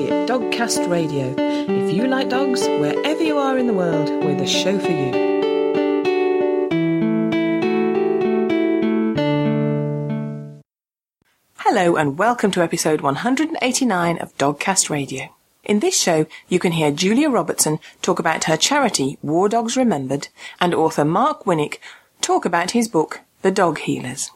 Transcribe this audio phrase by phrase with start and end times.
[0.00, 1.34] Julie at Dogcast Radio.
[1.38, 5.10] If you like dogs, wherever you are in the world, we're the show for you.
[11.56, 15.28] Hello, and welcome to episode 189 of Dogcast Radio.
[15.64, 20.28] In this show, you can hear Julia Robertson talk about her charity, War Dogs Remembered,
[20.60, 21.78] and author Mark Winnick
[22.20, 24.30] talk about his book, The Dog Healers.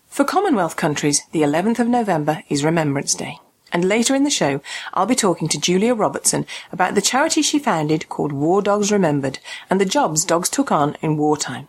[0.07, 3.39] For Commonwealth countries, the 11th of November is Remembrance Day.
[3.71, 4.61] And later in the show,
[4.93, 9.39] I'll be talking to Julia Robertson about the charity she founded called War Dogs Remembered
[9.69, 11.67] and the jobs dogs took on in wartime.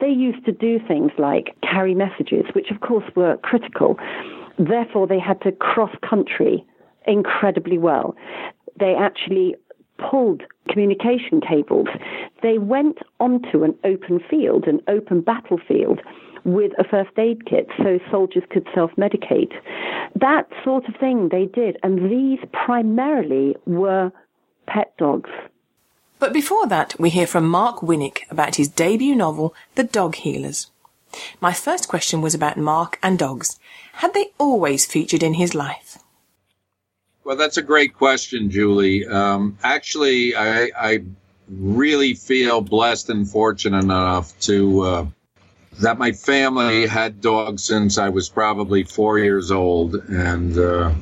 [0.00, 3.98] They used to do things like carry messages, which of course were critical
[4.68, 6.64] Therefore, they had to cross country
[7.06, 8.14] incredibly well.
[8.78, 9.56] They actually
[9.98, 11.88] pulled communication cables.
[12.42, 16.00] They went onto an open field, an open battlefield,
[16.44, 19.52] with a first aid kit so soldiers could self medicate.
[20.20, 24.12] That sort of thing they did, and these primarily were
[24.66, 25.30] pet dogs.
[26.18, 30.70] But before that, we hear from Mark Winnick about his debut novel, The Dog Healers.
[31.40, 33.58] My first question was about Mark and dogs.
[33.92, 35.98] Had they always featured in his life?
[37.24, 39.06] Well, that's a great question, Julie.
[39.06, 41.02] Um, actually, I, I,
[41.48, 45.06] really feel blessed and fortunate enough to uh,
[45.80, 50.92] that my family had dogs since I was probably four years old, and uh,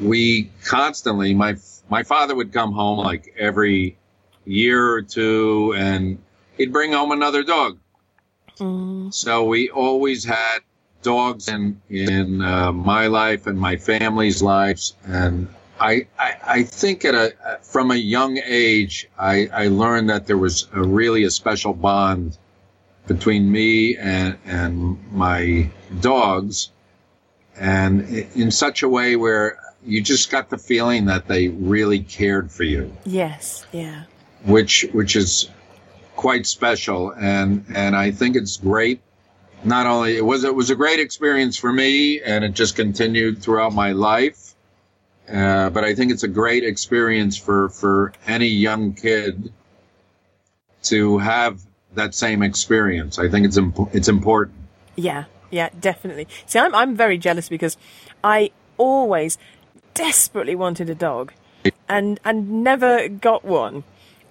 [0.00, 1.56] we constantly my
[1.88, 3.96] my father would come home like every
[4.44, 6.18] year or two, and
[6.56, 7.78] he'd bring home another dog.
[8.58, 9.12] Mm.
[9.12, 10.60] So we always had
[11.04, 15.46] dogs in in uh, my life and my family's lives, and
[15.78, 20.38] I, I, I think at a from a young age I, I learned that there
[20.38, 22.38] was a really a special bond
[23.06, 25.70] between me and and my
[26.00, 26.70] dogs,
[27.56, 32.50] and in such a way where you just got the feeling that they really cared
[32.50, 32.90] for you.
[33.04, 34.04] Yes, yeah.
[34.44, 35.50] Which which is
[36.16, 39.00] quite special, and and I think it's great.
[39.64, 43.42] Not only it was it was a great experience for me, and it just continued
[43.42, 44.54] throughout my life.
[45.28, 49.52] Uh, but I think it's a great experience for for any young kid
[50.84, 51.60] to have
[51.94, 53.18] that same experience.
[53.18, 54.58] I think it's imp- it's important.
[54.96, 56.28] Yeah, yeah, definitely.
[56.46, 57.76] See, I'm I'm very jealous because
[58.22, 59.38] I always
[59.94, 61.32] desperately wanted a dog,
[61.88, 63.84] and and never got one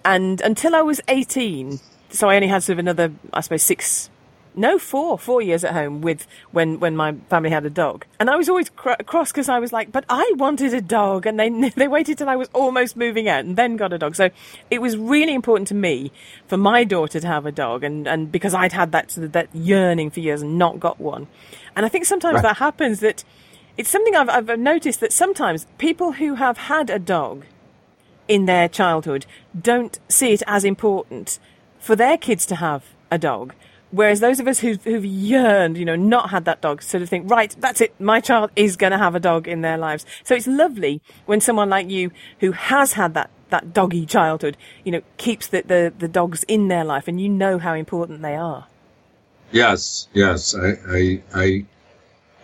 [0.05, 1.79] and until I was 18,
[2.09, 4.09] so I only had sort of another, I suppose, six,
[4.55, 8.05] no, four, four years at home with when, when my family had a dog.
[8.19, 11.25] And I was always cr- cross because I was like, but I wanted a dog.
[11.25, 14.15] And they, they waited till I was almost moving out and then got a dog.
[14.15, 14.29] So
[14.69, 16.11] it was really important to me
[16.47, 17.83] for my daughter to have a dog.
[17.83, 20.99] And, and because I'd had that, sort of, that yearning for years and not got
[20.99, 21.27] one.
[21.75, 22.43] And I think sometimes right.
[22.43, 23.23] that happens that
[23.77, 27.45] it's something I've, I've noticed that sometimes people who have had a dog
[28.27, 29.25] in their childhood
[29.59, 31.39] don't see it as important
[31.79, 33.53] for their kids to have a dog.
[33.93, 37.09] Whereas those of us who've, who've yearned, you know, not had that dog, sort of
[37.09, 40.03] think, right, that's it, my child is going to have a dog in their lives.
[40.23, 42.09] So it's lovely when someone like you,
[42.39, 46.69] who has had that, that doggy childhood, you know, keeps the, the, the dogs in
[46.69, 48.65] their life and you know how important they are.
[49.51, 50.55] Yes, yes.
[50.55, 51.65] I, I, I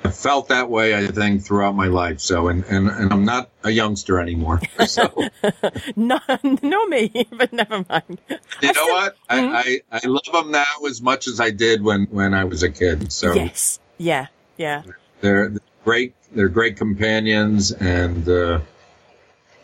[0.04, 2.20] I felt that way, I think, throughout my life.
[2.20, 4.62] So, and, and, and I'm not a youngster anymore.
[4.88, 5.12] So,
[5.96, 6.20] no,
[6.64, 8.20] no me, but never mind.
[8.30, 9.16] You I know still, what?
[9.30, 9.56] Mm-hmm.
[9.56, 12.64] I, I, I love them now as much as I did when, when I was
[12.64, 13.12] a kid.
[13.12, 14.28] So, yes, yeah,
[14.58, 14.84] yeah.
[15.22, 16.16] They're, they're great.
[16.32, 18.62] They're great companions, and uh,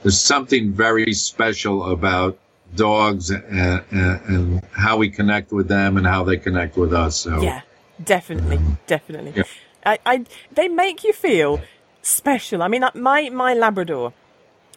[0.03, 2.37] there's something very special about
[2.75, 7.15] dogs and, and, and, how we connect with them and how they connect with us.
[7.15, 7.61] So, yeah,
[8.03, 9.33] definitely, um, definitely.
[9.35, 9.43] Yeah.
[9.85, 11.61] I, I, they make you feel
[12.01, 12.61] special.
[12.63, 14.13] I mean, uh, my, my Labrador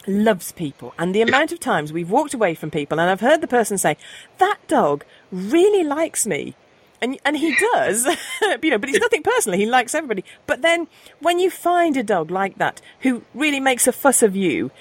[0.06, 0.94] loves people.
[0.98, 3.78] And the amount of times we've walked away from people and I've heard the person
[3.78, 3.96] say,
[4.38, 6.54] that dog really likes me.
[7.00, 8.06] And, and he does,
[8.62, 9.58] you know, but it's nothing personal.
[9.58, 10.24] He likes everybody.
[10.46, 10.88] But then
[11.20, 14.72] when you find a dog like that who really makes a fuss of you,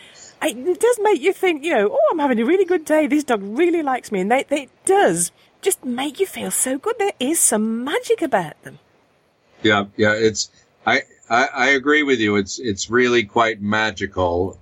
[0.41, 3.05] it does make you think, you know, oh, I'm having a really good day.
[3.07, 4.21] This dog really likes me.
[4.21, 5.31] And they, they, it does
[5.61, 6.95] just make you feel so good.
[6.97, 8.79] There is some magic about them.
[9.63, 10.49] Yeah, yeah, it's
[10.85, 12.35] I, I, I agree with you.
[12.35, 14.59] It's it's really quite magical,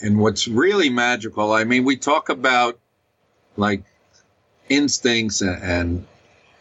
[0.00, 1.52] and what's really magical.
[1.52, 2.78] I mean, we talk about
[3.56, 3.82] like
[4.68, 6.06] instincts and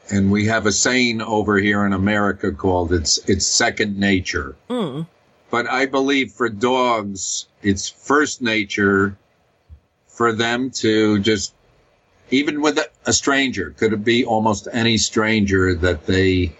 [0.09, 4.55] and we have a saying over here in America called it's it's second nature.
[4.69, 5.05] Mm.
[5.49, 9.15] But I believe for dogs, it's first nature
[10.07, 11.53] for them to just,
[12.31, 16.53] even with a, a stranger, could it be almost any stranger that they,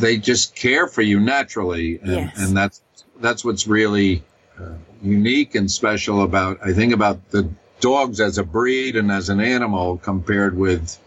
[0.00, 1.98] they just care for you naturally.
[1.98, 2.38] And, Yes.
[2.38, 2.80] and that's,
[3.20, 4.22] that's what's really
[4.60, 7.48] uh, unique and special about, I think about the
[7.80, 10.98] dogs as a breed and as an animal compared with,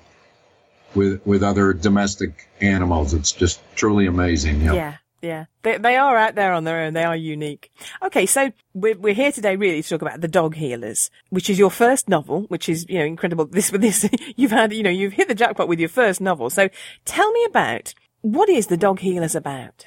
[0.96, 3.14] with, with other domestic animals.
[3.14, 4.62] It's just truly amazing.
[4.62, 4.74] Yep.
[4.76, 5.46] Yeah, yeah.
[5.64, 6.94] They, they are out there on their own.
[6.94, 7.72] They are unique.
[8.04, 11.60] Okay, so we're, we're here today really to talk about The Dog Healers, which is
[11.60, 13.46] your first novel, which is, you know, incredible.
[13.46, 16.50] This, with this, you've had, you know, you've hit the jackpot with your first novel.
[16.50, 16.70] So
[17.06, 19.86] tell me about, what is The Dog Healers about?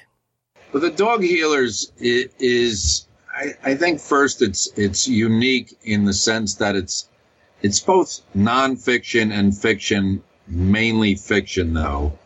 [0.73, 6.55] Well, the dog healers is, I, I think first it's it's unique in the sense
[6.55, 7.07] that it's
[7.61, 12.17] it's both nonfiction and fiction, mainly fiction though.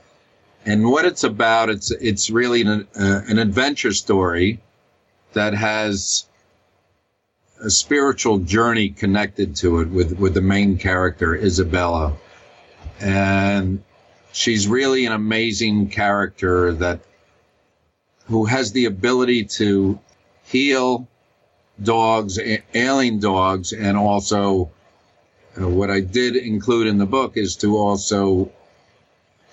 [0.65, 4.61] And what it's about, it's it's really an, uh, an adventure story
[5.33, 6.25] that has
[7.61, 12.13] a spiritual journey connected to it with with the main character Isabella,
[13.01, 13.83] and
[14.37, 16.99] she's really an amazing character that
[18.25, 19.99] who has the ability to
[20.43, 21.07] heal
[21.81, 22.39] dogs,
[22.73, 24.69] ailing dogs, and also
[25.59, 28.51] uh, what I did include in the book is to also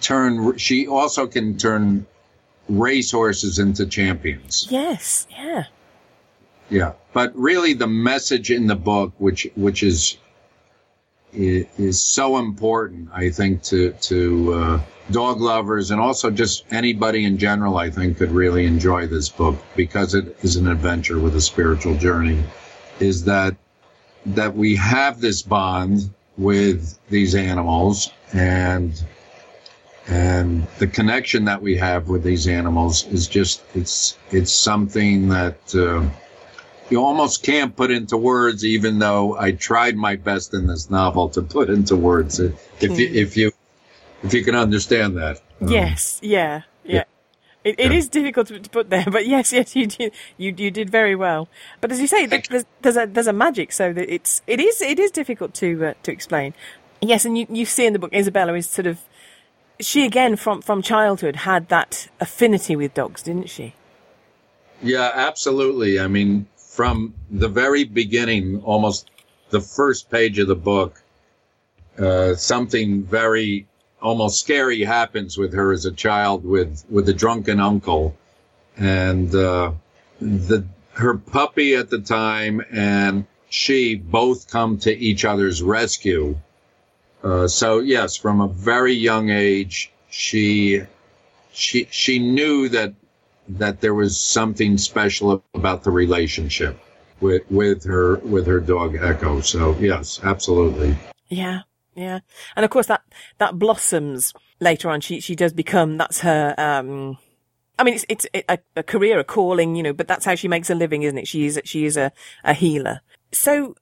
[0.01, 0.59] turn.
[0.59, 2.07] She also can turn
[2.69, 4.67] racehorses into champions.
[4.71, 5.65] Yes, yeah.
[6.69, 10.19] Yeah, but really, the message in the book, which which is
[11.35, 17.39] is so important, I think, to to uh, dog lovers and also just anybody in
[17.39, 21.41] general, I think, could really enjoy this book because it is an adventure with a
[21.41, 22.43] spiritual journey.
[23.01, 23.57] Is that
[24.27, 29.03] that we have this bond with these animals and
[30.07, 35.75] and the connection that we have with these animals is just it's it's something that.
[35.75, 36.09] Uh,
[36.91, 41.29] you almost can't put into words, even though I tried my best in this novel
[41.31, 42.39] to put into words.
[42.41, 43.53] If you, if you,
[44.23, 45.41] if you can understand that.
[45.61, 47.05] Um, Yes, yeah, yeah.
[47.65, 47.99] It, it Yeah.
[47.99, 51.17] is difficult to, to put there, but yes, yes, you did, you you did very
[51.17, 51.49] well.
[51.81, 54.83] But as you say, there's, there's a there's a magic, so that it's it is
[54.83, 56.53] it is difficult to uh, to explain.
[57.01, 59.01] Yes, and you you see in the book, Isabella is sort of
[59.81, 63.73] she again from from childhood had that affinity with dogs, didn't she?
[64.83, 65.99] Yeah, absolutely.
[65.99, 69.09] I mean, from the very beginning, almost
[69.51, 71.01] the first page of the book,
[71.97, 73.69] uh, something very
[74.03, 78.17] almost scary happens with her as a child with with a drunken uncle,
[78.77, 79.71] and uh,
[80.21, 86.37] the her puppy at the time and she both come to each other's rescue.
[87.23, 90.83] Uh, so yes, from a very young age, she
[91.53, 92.95] she she knew that
[93.49, 96.79] that there was something special about the relationship
[97.21, 99.41] with with her with her dog Echo.
[99.41, 100.97] So yes, absolutely.
[101.29, 101.61] Yeah,
[101.95, 102.21] yeah,
[102.57, 103.03] and of course that
[103.39, 105.01] that blossoms later on.
[105.01, 106.55] She she does become that's her.
[106.59, 107.19] um
[107.79, 110.49] I mean, it's it's a, a career, a calling, you know, but that's how she
[110.49, 111.27] makes a living, isn't it?
[111.27, 112.13] She is she is a
[112.45, 113.01] a healer.
[113.33, 113.75] So,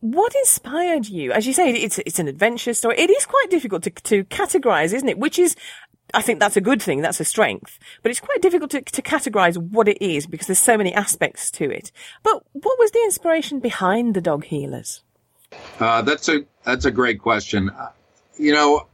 [0.00, 1.32] what inspired you?
[1.32, 2.96] As you say, it's it's an adventure story.
[2.98, 5.18] It is quite difficult to to categorize, isn't it?
[5.18, 5.56] Which is.
[6.14, 7.02] I think that's a good thing.
[7.02, 10.58] That's a strength, but it's quite difficult to, to categorize what it is because there's
[10.58, 11.92] so many aspects to it.
[12.22, 15.02] But what was the inspiration behind the dog healers?
[15.78, 17.70] Uh, that's a that's a great question.
[17.70, 17.90] Uh,
[18.38, 18.86] You know,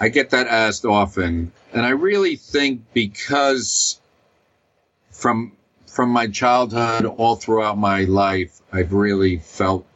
[0.00, 4.00] I get that asked often, and I really think because
[5.10, 5.52] from
[5.86, 9.86] from my childhood all throughout my life, I've really felt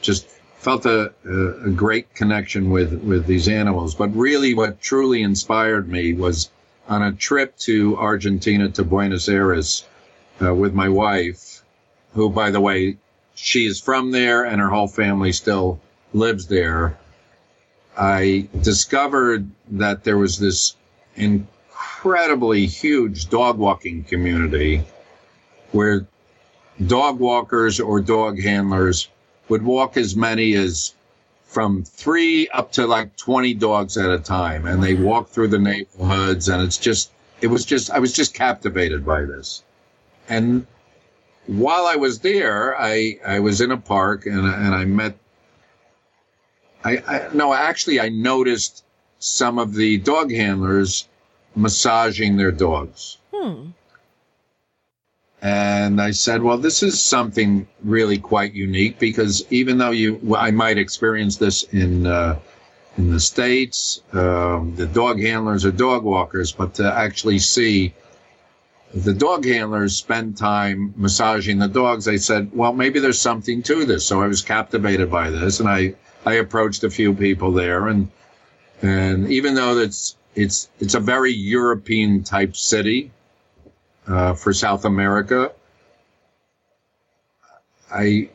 [0.00, 0.26] just
[0.64, 3.94] felt a, a, great connection with with these animals.
[3.94, 6.50] But really, what truly inspired me was
[6.88, 9.86] on a trip to Argentina to Buenos Aires
[10.42, 11.62] uh, with my wife,
[12.14, 12.96] who, by the way,
[13.34, 15.80] she is from there and her whole family still
[16.14, 16.96] lives there.
[17.96, 20.76] I discovered that there was this
[21.14, 24.82] incredibly huge dog walking community
[25.72, 26.06] where
[26.86, 29.08] dog walkers or dog handlers
[29.48, 30.94] would walk as many as
[31.44, 34.66] from three up to like 20 dogs at a time.
[34.66, 38.34] And they walk through the neighborhoods and it's just, it was just, I was just
[38.34, 39.62] captivated by this.
[40.28, 40.66] And
[41.46, 45.16] while I was there, I, I was in a park and, and I met,
[46.82, 48.84] I, I, no, actually I noticed
[49.20, 51.08] some of the dog handlers
[51.54, 53.18] massaging their dogs.
[53.32, 53.68] Hmm.
[55.44, 60.50] And I said, well, this is something really quite unique because even though you, I
[60.50, 62.38] might experience this in, uh,
[62.96, 67.92] in the States, um, the dog handlers are dog walkers, but to actually see
[68.94, 72.08] the dog handlers spend time massaging the dogs.
[72.08, 74.06] I said, well, maybe there's something to this.
[74.06, 78.08] So I was captivated by this, and I I approached a few people there, and
[78.80, 83.10] and even though it's it's it's a very European type city
[84.06, 85.52] uh, for South America,
[87.90, 88.28] I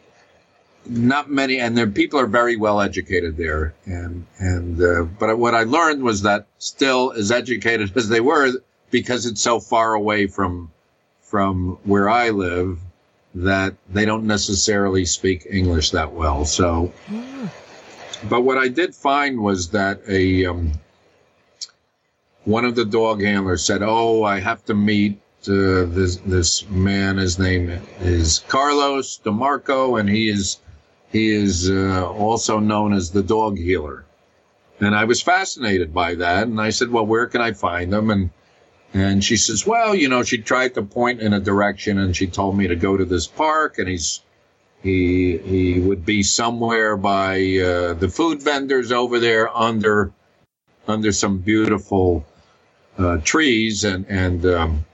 [0.86, 5.54] not many, and their people are very well educated there, and and uh, but what
[5.54, 8.52] I learned was that still as educated as they were,
[8.90, 10.72] because it's so far away from
[11.22, 12.80] from where I live,
[13.36, 16.46] that they don't necessarily speak English that well.
[16.46, 16.92] So,
[18.28, 20.72] but what I did find was that a um,
[22.46, 27.18] one of the dog handlers said, "Oh, I have to meet." Uh, this this man,
[27.18, 27.70] his name
[28.02, 30.60] is Carlos DeMarco, and he is
[31.12, 34.06] he is uh, also known as the dog healer.
[34.80, 36.48] And I was fascinated by that.
[36.48, 38.10] And I said, well, where can I find him?
[38.10, 38.30] And,
[38.94, 42.28] and she says, well, you know, she tried to point in a direction and she
[42.28, 44.22] told me to go to this park and he's,
[44.82, 50.14] he, he would be somewhere by, uh, the food vendors over there under,
[50.88, 52.26] under some beautiful,
[52.98, 54.86] uh, trees and, and, um,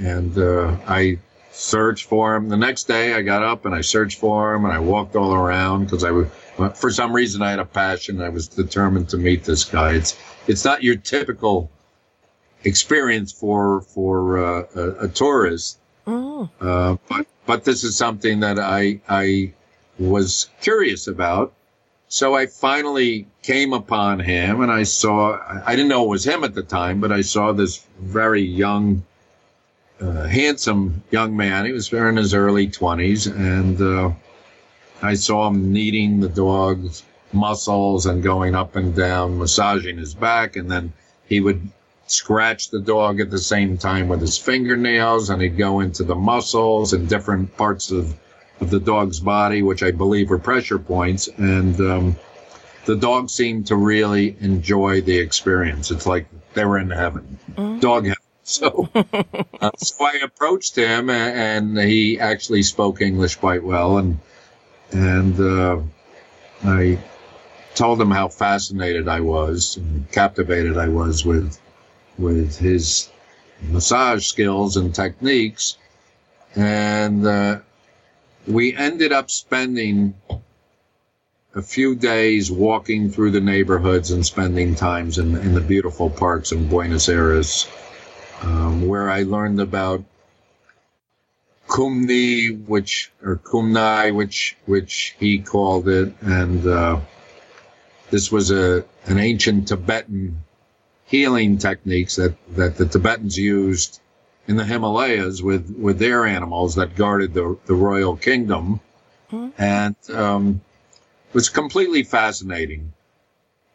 [0.00, 1.18] and, uh, I
[1.52, 2.48] searched for him.
[2.48, 5.34] The next day, I got up and I searched for him and I walked all
[5.34, 6.10] around because I
[6.68, 8.20] for some reason, I had a passion.
[8.20, 9.94] I was determined to meet this guy.
[9.94, 11.70] It's it's not your typical
[12.64, 16.50] experience for for uh, a, a, tourist, oh.
[16.60, 19.52] uh, but but this is something that I I
[19.98, 21.54] was curious about.
[22.08, 26.42] So I finally came upon him and I saw, I didn't know it was him
[26.42, 29.04] at the time, but I saw this very young
[30.00, 31.66] uh, handsome young man.
[31.66, 34.12] He was in his early 20s, and uh,
[35.02, 37.02] I saw him kneading the dog's
[37.32, 40.92] muscles and going up and down, massaging his back, and then
[41.28, 41.68] he would
[42.06, 46.14] scratch the dog at the same time with his fingernails, and he'd go into the
[46.14, 48.16] muscles and different parts of,
[48.60, 52.16] of the dog's body, which I believe were pressure points, and um,
[52.86, 55.90] the dog seemed to really enjoy the experience.
[55.90, 57.80] It's like they were in heaven, mm.
[57.80, 58.16] dog heaven.
[58.60, 64.18] So, uh, so I approached him, and he actually spoke English quite well, and
[64.90, 65.78] and uh,
[66.64, 66.98] I
[67.76, 71.60] told him how fascinated I was and captivated I was with
[72.18, 73.08] with his
[73.62, 75.76] massage skills and techniques,
[76.56, 77.60] and uh,
[78.48, 80.14] we ended up spending
[81.54, 86.50] a few days walking through the neighborhoods and spending times in, in the beautiful parks
[86.50, 87.68] in Buenos Aires
[88.42, 90.04] um, where I learned about
[91.68, 97.00] Kumni, which or Kumnai, which which he called it, and uh,
[98.10, 100.42] this was a an ancient Tibetan
[101.06, 104.00] healing techniques that that the Tibetans used
[104.48, 108.80] in the Himalayas with with their animals that guarded the the royal kingdom,
[109.30, 109.50] mm-hmm.
[109.62, 110.60] and um,
[111.32, 112.92] was completely fascinating.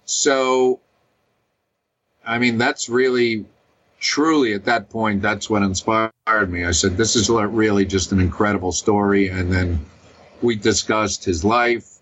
[0.04, 0.82] So,
[2.26, 3.46] I mean, that's really
[4.00, 6.12] truly at that point, that's what inspired
[6.48, 6.66] me.
[6.66, 9.30] I said, this is really just an incredible story.
[9.30, 9.86] And then
[10.42, 12.00] we discussed his life.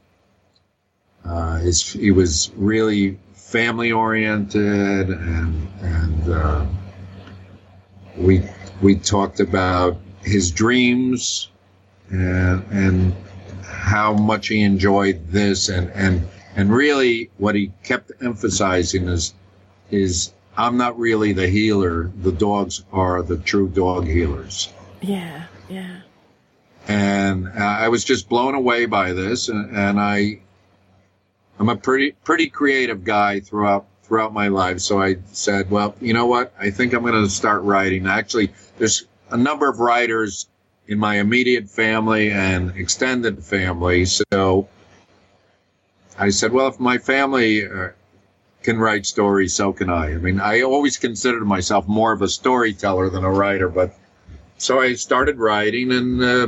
[1.26, 6.66] Uh, his, he was really family oriented and, and, uh,
[8.18, 8.44] we,
[8.82, 11.50] we talked about his dreams
[12.10, 13.14] and, and
[13.64, 19.34] how much he enjoyed this and, and, and really what he kept emphasizing is,
[19.92, 22.12] is I'm not really the healer.
[22.22, 24.72] The dogs are the true dog healers.
[25.02, 26.02] Yeah, yeah.
[26.88, 30.40] And I was just blown away by this, and, and I,
[31.58, 34.80] I'm a pretty pretty creative guy throughout throughout my life.
[34.80, 36.54] So I said, well, you know what?
[36.60, 38.06] I think I'm going to start writing.
[38.06, 40.48] Actually, there's a number of writers
[40.88, 44.06] in my immediate family and extended family.
[44.06, 44.68] So
[46.20, 47.90] I said, well, if my family uh,
[48.64, 50.14] can write stories, so can I.
[50.14, 53.94] I mean, I always considered myself more of a storyteller than a writer, but
[54.58, 56.48] so I started writing, and uh,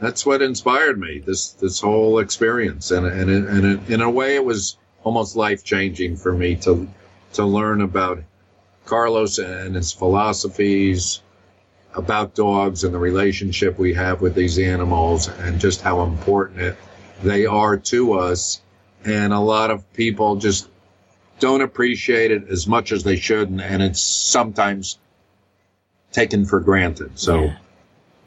[0.00, 1.18] that's what inspired me.
[1.18, 5.36] This this whole experience, and and it, and it, in a way, it was almost
[5.36, 6.88] life changing for me to
[7.34, 8.22] to learn about
[8.84, 11.20] Carlos and his philosophies
[11.94, 16.76] about dogs and the relationship we have with these animals, and just how important it,
[17.22, 18.60] they are to us
[19.04, 20.68] and a lot of people just
[21.38, 24.98] don't appreciate it as much as they should, and, and it's sometimes
[26.12, 27.18] taken for granted.
[27.18, 27.56] So, yeah.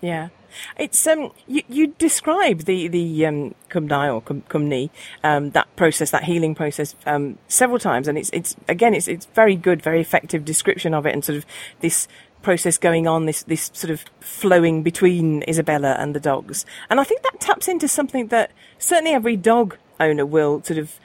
[0.02, 0.30] yeah.
[0.78, 4.90] It's um you, you describe the the um kumnai or kum, kumni
[5.22, 9.26] um that process that healing process um several times and it's it's again it's it's
[9.26, 11.46] very good very effective description of it and sort of
[11.82, 12.08] this
[12.46, 16.64] process going on, this, this sort of flowing between Isabella and the dogs.
[16.92, 21.00] And I think that taps into something that certainly every dog owner will sort of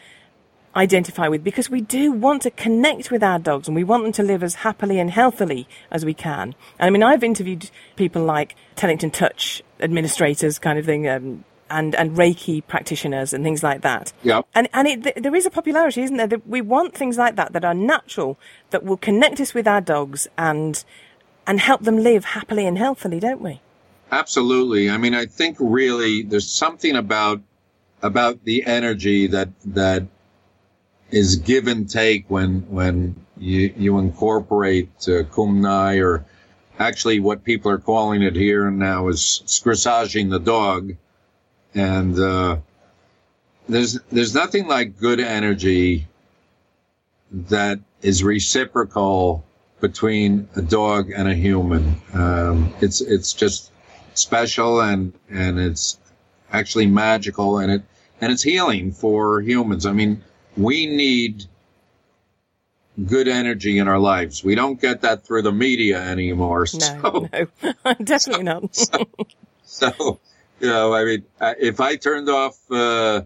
[0.77, 4.13] identify with because we do want to connect with our dogs and we want them
[4.13, 6.55] to live as happily and healthily as we can.
[6.79, 11.95] And I mean, I've interviewed people like Tellington Touch administrators kind of thing, um, and,
[11.95, 14.13] and Reiki practitioners and things like that.
[14.23, 14.43] Yeah.
[14.55, 16.27] And, and it, th- there is a popularity, isn't there?
[16.27, 18.39] That we want things like that that are natural,
[18.71, 20.85] that will connect us with our dogs and,
[21.47, 23.61] and help them live happily and healthily, don't we?
[24.11, 24.91] Absolutely.
[24.91, 27.41] I mean, I think really there's something about,
[28.03, 30.07] about the energy that, that
[31.11, 36.25] is give and take when, when you, you incorporate uh, Kumnai or
[36.79, 40.95] actually what people are calling it here and now is scrissaging the dog
[41.75, 42.57] and uh,
[43.69, 46.07] there's there's nothing like good energy
[47.33, 49.45] that is reciprocal
[49.81, 51.95] between a dog and a human.
[52.13, 53.71] Um, it's it's just
[54.15, 55.99] special and and it's
[56.53, 57.83] actually magical and it
[58.21, 59.87] and it's healing for humans.
[59.87, 60.23] I mean,
[60.57, 61.45] we need
[63.07, 64.45] good energy in our lives.
[64.45, 66.61] We don't get that through the media anymore.
[66.61, 68.77] No, So, no, definitely not.
[69.65, 70.21] so
[70.61, 73.23] you know, I mean, if I turned off uh,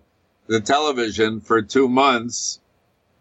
[0.47, 2.61] the television for two months,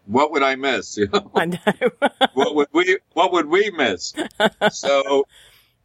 [0.06, 0.96] what would I miss?
[0.98, 1.90] You know, I know.
[2.34, 4.14] what would we what would we miss?
[4.70, 5.26] So,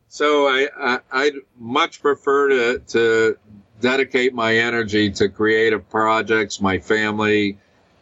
[0.07, 3.37] so I, I I'd much prefer to to
[3.81, 7.57] dedicate my energy to creative projects, my family,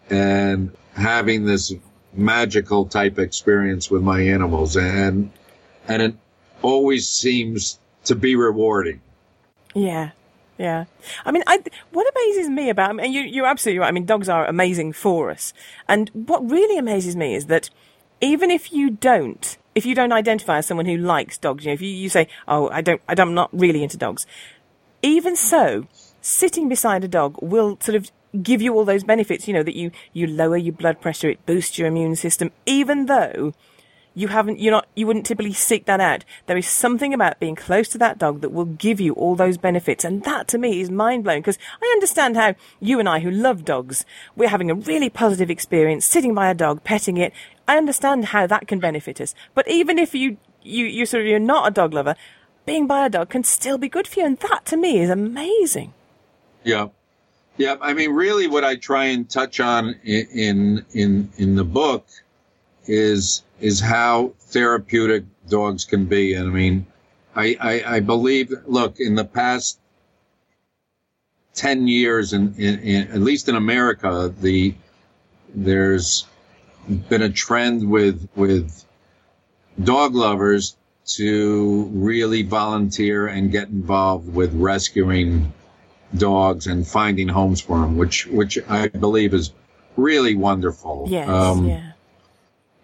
[0.10, 1.74] and having this
[2.14, 5.32] magical type experience with my animals, and
[5.88, 6.16] and it
[6.62, 9.02] always seems to be rewarding.
[9.74, 10.12] Yeah.
[10.58, 10.86] Yeah.
[11.24, 13.90] I mean, I, what amazes me about, I mean, you, you're absolutely right.
[13.90, 15.54] I mean, dogs are amazing for us.
[15.88, 17.70] And what really amazes me is that
[18.22, 21.74] even if you don't, if you don't identify as someone who likes dogs, you know,
[21.74, 24.26] if you, you say, oh, I don't, I don't, I'm not really into dogs.
[25.02, 25.88] Even so,
[26.22, 28.12] sitting beside a dog will sort of
[28.44, 31.46] give you all those benefits, you know, that you, you lower your blood pressure, it
[31.46, 33.54] boosts your immune system, even though
[34.14, 36.26] you haven't, you're not, you wouldn't typically seek that out.
[36.48, 39.58] There is something about being close to that dog that will give you all those
[39.58, 40.04] benefits.
[40.04, 43.30] And that to me is mind blowing because I understand how you and I who
[43.30, 47.32] love dogs, we're having a really positive experience sitting by a dog, petting it.
[47.68, 49.36] I understand how that can benefit us.
[49.54, 52.16] But even if you, you, you sort of, you're not a dog lover,
[52.68, 54.26] being by a dog can still be good for you.
[54.28, 55.94] And that to me is amazing.
[56.64, 56.90] Yeah.
[57.56, 57.78] Yeah.
[57.82, 62.06] I mean, really what I try and touch on in, in, in, the book
[62.86, 66.34] is, is how therapeutic dogs can be.
[66.34, 66.86] And I mean,
[67.36, 69.80] I, I, I believe, look, in the past
[71.56, 74.76] 10 years, in, in, in, at least in America, the,
[75.56, 76.28] there's
[77.10, 78.84] been a trend with, with
[79.84, 80.77] dog lovers
[81.08, 85.54] to really volunteer and get involved with rescuing
[86.16, 89.52] dogs and finding homes for them, which, which I believe is
[89.96, 91.06] really wonderful.
[91.10, 91.28] Yes.
[91.28, 91.92] Um, yeah.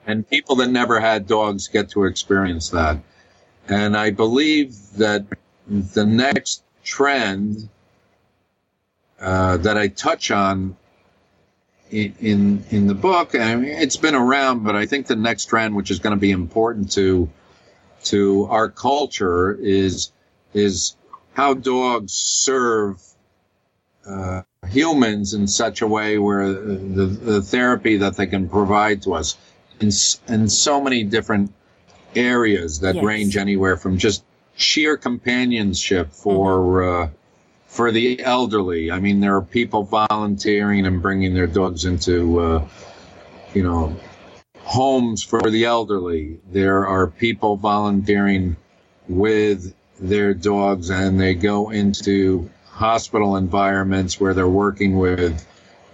[0.05, 2.97] and people that never had dogs get to experience that.
[3.67, 5.25] And I believe that
[5.67, 7.69] the next trend
[9.19, 10.75] uh, that I touch on
[11.89, 15.45] in, in in the book, I mean, it's been around, but I think the next
[15.45, 17.29] trend, which is going to be important to
[18.05, 20.11] to our culture, is
[20.53, 20.95] is
[21.33, 23.01] how dogs serve
[24.07, 29.13] uh, humans in such a way where the, the therapy that they can provide to
[29.13, 29.37] us
[29.79, 29.87] in,
[30.27, 31.53] in so many different
[32.15, 33.03] areas that Yes.
[33.03, 34.23] range anywhere from just
[34.55, 37.09] sheer companionship for uh,
[37.67, 38.91] for the elderly.
[38.91, 42.67] I mean, there are people volunteering and bringing their dogs into uh,
[43.53, 43.95] you know
[44.63, 46.39] homes for the elderly.
[46.51, 48.55] There are people volunteering
[49.07, 55.45] with their dogs and they go into hospital environments where they're working with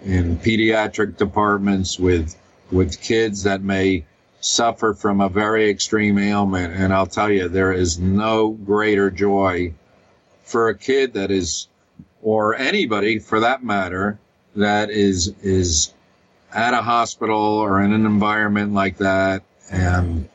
[0.06, 2.36] in pediatric departments with
[2.72, 4.06] with kids that may
[4.40, 9.74] suffer from a very extreme ailment and I'll tell you there is no greater joy
[10.44, 11.68] for a kid that is
[12.22, 14.18] or anybody for that matter
[14.56, 15.94] that is is
[16.54, 20.28] at a hospital or in an environment like that and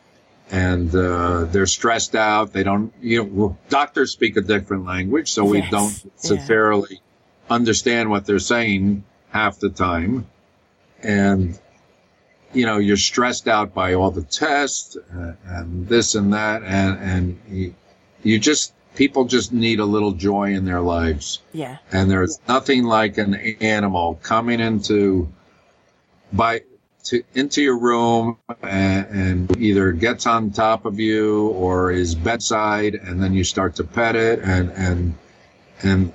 [0.50, 5.44] and uh, they're stressed out they don't you know doctors speak a different language so
[5.44, 6.96] we Yes, don't yeah.
[7.50, 10.26] understand what they're saying half the time
[11.02, 11.58] and
[12.52, 16.98] you know you're stressed out by all the tests uh, and this and that and
[17.00, 17.74] and you,
[18.22, 21.78] you just people just need a little joy in their lives Yeah.
[21.90, 25.28] and there's nothing like an animal coming into
[26.34, 26.62] by
[27.04, 32.94] to into your room and, and, either gets on top of you or is bedside,
[32.94, 35.14] and then you start to pet it, and and
[35.82, 36.12] and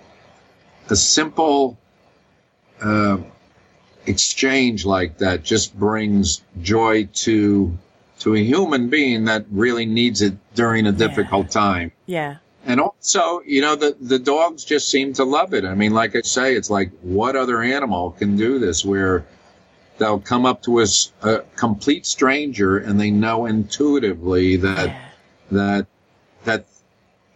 [0.89, 1.77] a simple
[2.81, 3.17] uh,
[4.07, 7.77] exchange like that just brings joy to
[8.19, 11.61] to a human being that really needs it during a difficult yeah.
[11.61, 11.91] time.
[12.05, 12.35] Yeah.
[12.65, 15.63] And also, you know, the, the dogs just seem to love it.
[15.63, 19.25] I mean, like I say, it's like what other animal can do this where
[19.99, 25.09] they'll come up to us, a complete stranger, and they know intuitively that, Yeah.
[25.51, 25.87] that,
[26.45, 26.65] that,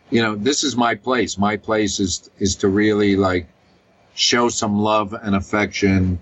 [0.10, 1.38] you know, this is my place.
[1.38, 3.47] My place is, is to really like
[4.15, 6.19] show some love and affection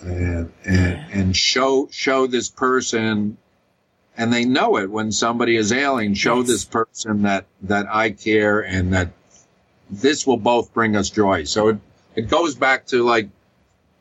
[0.00, 3.36] and, and, and show, show this person
[4.16, 6.12] and they know it when somebody is ailing.
[6.14, 6.48] Show Yes.
[6.48, 9.12] this person that that I care and that
[9.90, 11.44] this will both bring us joy.
[11.44, 11.78] So it
[12.16, 13.28] it goes back to like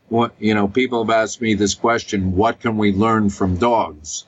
[0.09, 0.67] what you know.
[0.67, 4.25] People have asked me this question: What can we learn from dogs?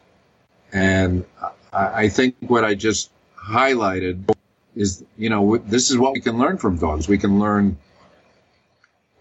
[0.72, 1.26] And
[1.72, 4.34] I, I think what I just highlighted
[4.76, 7.08] is you know this is what we can learn from dogs.
[7.08, 7.78] We can learn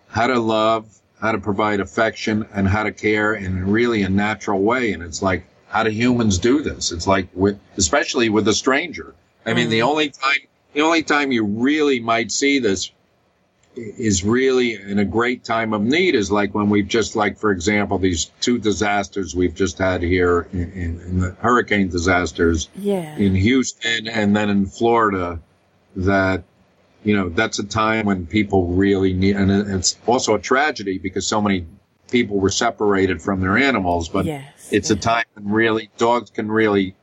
[0.09, 0.87] how to love,
[1.21, 4.93] how to provide affection, and how to care in really a natural way.
[4.93, 6.93] And it's like how do humans do this?
[6.93, 9.15] It's like with, especially with a stranger.
[9.45, 9.89] I mean, the mm-hmm.
[9.89, 10.39] only time,
[10.73, 12.91] the only time you really might see this
[13.79, 17.51] is really in a great time of need is like when we've just like, for
[17.53, 23.17] example, these two disasters we've just had here in, in, in the hurricane disasters Yeah.
[23.17, 25.41] in Houston and then in Florida
[25.97, 26.43] that
[27.05, 31.27] you know that's a time when people really need and it's also a tragedy because
[31.27, 31.65] so many
[32.11, 36.51] people were separated from their animals but Yes, it's a time when really dogs can
[36.51, 36.95] really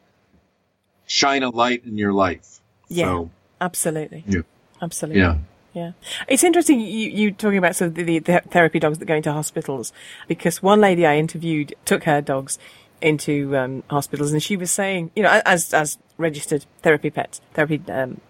[1.08, 2.60] shine a light in your life
[2.90, 3.06] Yeah.
[3.06, 3.30] so
[3.62, 4.24] Absolutely.
[4.28, 4.42] Yeah.
[4.82, 5.22] Absolutely.
[5.22, 5.38] yeah
[5.76, 5.92] Yeah.
[6.30, 9.34] It's interesting you, you talking about sort of the, the therapy dogs that go into
[9.34, 9.92] hospitals
[10.26, 12.58] because one lady I interviewed took her dogs
[13.02, 17.82] into um, hospitals and she was saying, you know, as, as registered therapy pets, therapy
[17.90, 18.22] um,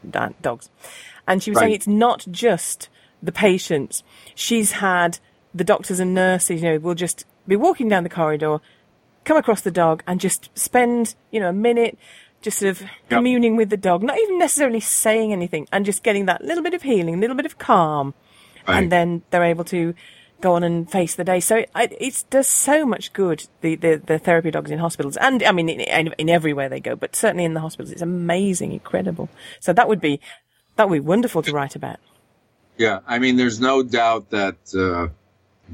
[0.42, 0.72] dogs.
[1.28, 2.90] And she was saying it's not just
[3.22, 4.04] the patients.
[4.34, 5.20] She's had
[5.54, 8.60] the doctors and nurses, you know, will just be walking down the corridor,
[9.24, 11.98] come across the dog and just spend, you know, a minute
[12.46, 16.28] just sort of communing with the dog, not even necessarily saying anything and just getting
[16.28, 18.14] that little bit of healing, a little bit of calm.
[18.68, 18.78] Right.
[18.78, 19.94] And then they're able to
[20.42, 21.40] go on and face the day.
[21.40, 25.18] So it, it does so much good, the, the, the therapy dogs in hospitals.
[25.18, 28.72] And I mean, in, in everywhere they go, but certainly in the hospitals, it's amazing,
[28.72, 29.28] incredible.
[29.60, 30.22] So that would be,
[30.76, 31.98] that would be wonderful to write about.
[32.78, 35.08] Yeah, I mean, there's no doubt that uh,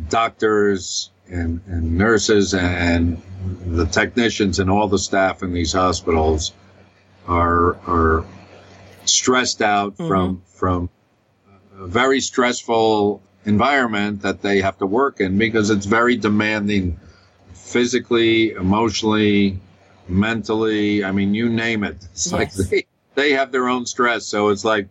[0.10, 3.22] doctors and, and nurses and
[3.66, 6.54] the technicians and all the staff in these hospitals
[7.28, 8.26] are are
[9.06, 10.90] stressed out from from
[11.78, 17.00] a very stressful environment that they have to work in because it's very demanding
[17.54, 19.60] physically, emotionally,
[20.08, 21.04] mentally.
[21.04, 21.98] I mean, you name it.
[22.12, 24.26] It's like they they have their own stress.
[24.26, 24.88] So it's like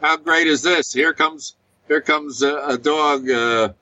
[0.00, 0.92] how great is this?
[0.92, 1.56] Here comes
[1.88, 3.72] here comes a, a dog, uh,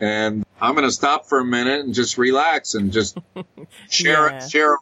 [0.00, 3.18] and I'm going to stop for a minute and just relax and just
[3.88, 4.46] share Yeah.
[4.48, 4.76] share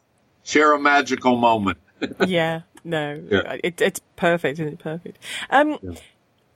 [0.44, 1.78] share a magical moment.
[2.26, 3.56] yeah, no, Yeah.
[3.62, 4.78] It, it's perfect, isn't it?
[4.78, 5.18] Perfect.
[5.50, 5.78] Um,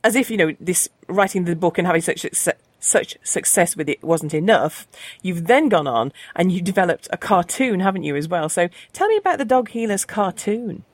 [0.02, 3.88] as if you know this writing the book and having such success, such success with
[3.88, 4.86] it wasn't enough.
[5.22, 8.48] You've then gone on and you developed a cartoon, haven't you, as well?
[8.48, 10.84] So tell me about the Dog Healers cartoon.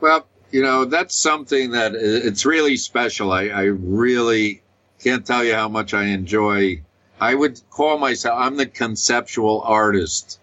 [0.00, 3.32] Well, you know that's something that it's really special.
[3.32, 4.62] I, I really
[4.98, 6.82] can't tell you how much I enjoy.
[7.20, 10.40] I would call myself I'm the conceptual artist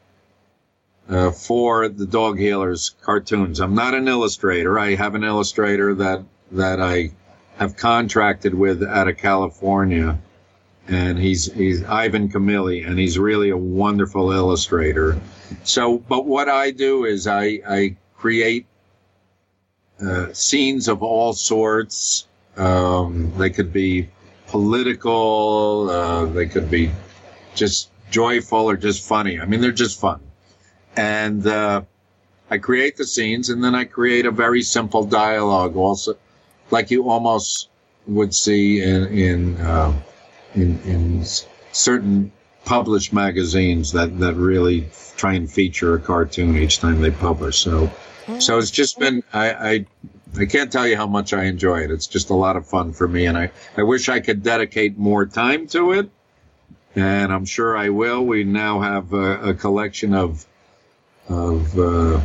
[1.09, 3.59] uh, for the Dog Healers cartoons.
[3.59, 4.77] I'm not an illustrator.
[4.77, 7.11] I have an illustrator that that I
[7.57, 10.17] have contracted with out of California,
[10.87, 15.19] and he's he's Ivan Camilli, and he's really a wonderful illustrator.
[15.63, 18.65] So, but what I do is I I create
[20.01, 22.27] uh, scenes of all sorts.
[22.57, 24.09] Um, they could be
[24.47, 25.89] political.
[25.89, 26.91] Uh, they could be
[27.55, 29.39] just joyful or just funny.
[29.39, 30.19] I mean, they're just fun.
[30.97, 31.83] And uh,
[32.49, 36.17] I create the scenes, and then I create a very simple dialogue, also,
[36.71, 37.69] like you almost
[38.07, 39.93] would see in in uh,
[40.55, 41.23] in, in
[41.71, 42.31] certain
[42.65, 47.59] published magazines that that really try and feature a cartoon each time they publish.
[47.59, 47.91] So.
[48.39, 49.85] So it's just been I, I
[50.37, 51.91] I can't tell you how much I enjoy it.
[51.91, 54.97] It's just a lot of fun for me, and I I wish I could dedicate
[54.97, 56.09] more time to it,
[56.93, 58.25] and I'm sure I will.
[58.25, 60.45] We now have a, a collection of
[61.29, 62.21] of uh,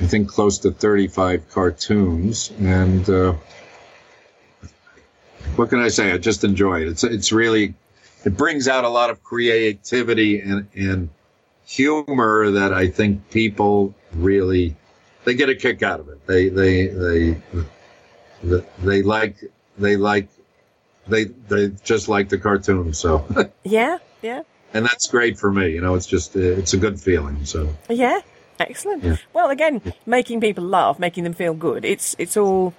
[0.00, 3.34] I think close to 35 cartoons, and uh,
[5.56, 6.12] what can I say?
[6.12, 6.88] I just enjoy it.
[6.88, 7.74] It's it's really
[8.24, 11.08] it brings out a lot of creativity and, and
[11.66, 14.76] humor that I think people really
[15.24, 16.26] they get a kick out of it.
[16.26, 17.36] They they they
[18.82, 19.36] they, like
[19.78, 20.28] they like
[21.06, 22.94] they they just like the cartoon.
[22.94, 23.26] So
[23.64, 24.42] yeah, yeah,
[24.74, 25.70] and that's great for me.
[25.70, 27.44] You know, it's just uh, it's a good feeling.
[27.44, 28.20] So yeah,
[28.60, 29.04] excellent.
[29.04, 29.16] Yeah.
[29.32, 31.84] Well, again, making people laugh, making them feel good.
[31.84, 32.74] It's it's all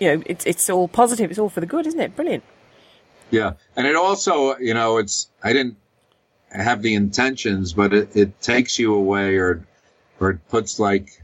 [0.00, 0.22] you know.
[0.26, 1.30] It's it's all positive.
[1.30, 2.16] It's all for the good, isn't it?
[2.16, 2.44] Brilliant.
[3.30, 5.76] Yeah, and it also you know it's I didn't
[6.50, 9.66] have the intentions, but it, it takes you away or
[10.20, 11.22] or it puts like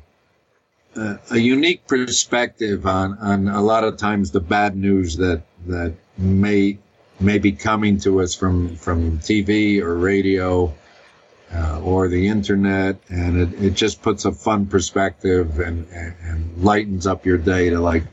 [0.97, 5.95] a, a unique perspective on on a lot of times the bad news that that
[6.17, 6.79] may
[7.21, 10.73] may be coming to us from from TV or radio
[11.55, 16.63] uh, or the internet, and it, it just puts a fun perspective and, and, and
[16.63, 18.05] lightens up your day to like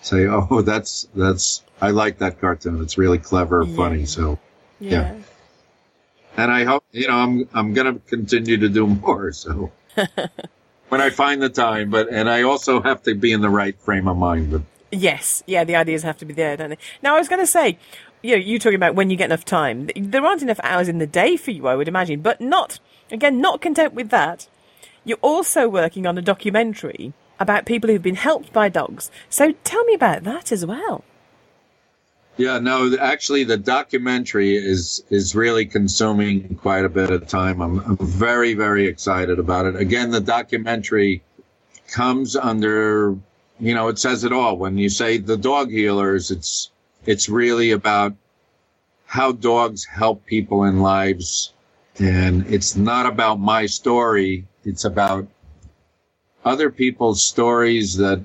[0.00, 2.80] say, oh, that's that's I like that cartoon.
[2.82, 3.76] It's really clever, yeah.
[3.76, 4.06] funny.
[4.06, 4.38] So
[4.80, 4.90] yeah.
[4.90, 5.14] yeah.
[6.36, 9.32] And I hope you know I'm I'm gonna continue to do more.
[9.32, 9.70] So
[10.88, 13.78] when I find the time, but and I also have to be in the right
[13.78, 14.50] frame of mind.
[14.50, 16.78] But yes, yeah, the ideas have to be there, don't they?
[17.02, 17.78] Now I was going to say,
[18.22, 19.90] you know, you talking about when you get enough time.
[19.96, 22.78] There aren't enough hours in the day for you, I would imagine, but not
[23.10, 24.48] again, not content with that.
[25.04, 29.10] You're also working on a documentary about people who've been helped by dogs.
[29.28, 31.04] So tell me about that as well.
[32.38, 37.60] Yeah, no, actually, the documentary is is really consuming quite a bit of time.
[37.60, 39.76] I'm, I'm very, very excited about it.
[39.76, 41.22] Again, the documentary
[41.88, 43.14] comes under,
[43.60, 44.56] you know, it says it all.
[44.56, 46.70] When you say the dog healers, it's
[47.06, 48.14] it's really about
[49.06, 51.52] how dogs help people in lives,
[51.98, 54.46] and it's not about my story.
[54.64, 55.26] It's about
[56.44, 58.24] other people's stories that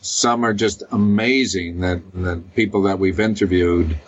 [0.00, 3.98] some are just amazing that, the people that we've interviewed,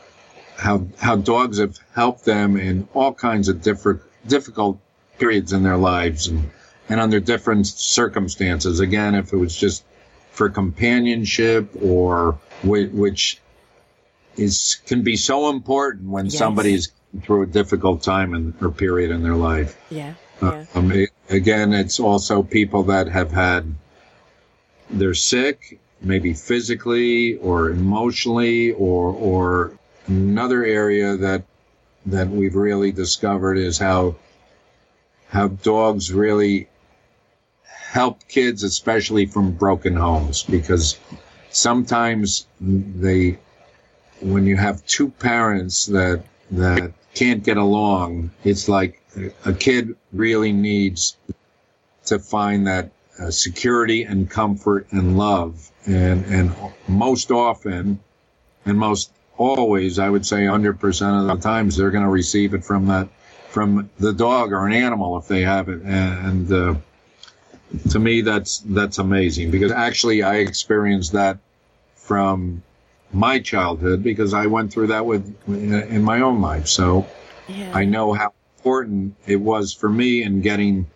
[0.56, 4.78] how, how dogs have helped them in all kinds of different, difficult
[5.18, 6.48] periods in their lives and,
[6.88, 8.80] and under different circumstances.
[8.80, 9.84] Again, if it was just
[10.30, 13.40] for companionship or which
[14.36, 16.38] is, can be so important when yes.
[16.38, 19.76] somebody's through a difficult time in, or period in their life.
[19.90, 20.14] Yeah.
[20.42, 20.48] yeah.
[20.48, 23.74] Uh, um, again, it's also people that have had
[24.90, 31.44] they're sick, maybe physically or emotionally, or or another area that
[32.06, 34.16] that we've really discovered is how
[35.28, 36.68] how dogs really
[37.64, 40.98] help kids, especially from broken homes, because
[41.50, 43.38] sometimes they
[44.20, 49.00] when you have two parents that that can't get along, it's like
[49.44, 51.16] a kid really needs
[52.06, 55.70] to find that uh, security and comfort and love.
[55.86, 56.54] And, and
[56.88, 58.00] most often,
[58.64, 62.64] and most always, I would say 100% of the times, they're going to receive it
[62.64, 63.08] from that,
[63.48, 65.82] from the dog or an animal if they have it.
[65.82, 66.74] And, uh,
[67.90, 71.38] to me, that's, that's amazing because actually I experienced that
[71.94, 72.62] from
[73.12, 76.68] my childhood because I went through that with, in my own life.
[76.68, 77.06] So
[77.48, 77.72] yeah.
[77.74, 80.86] I know how important it was for me in getting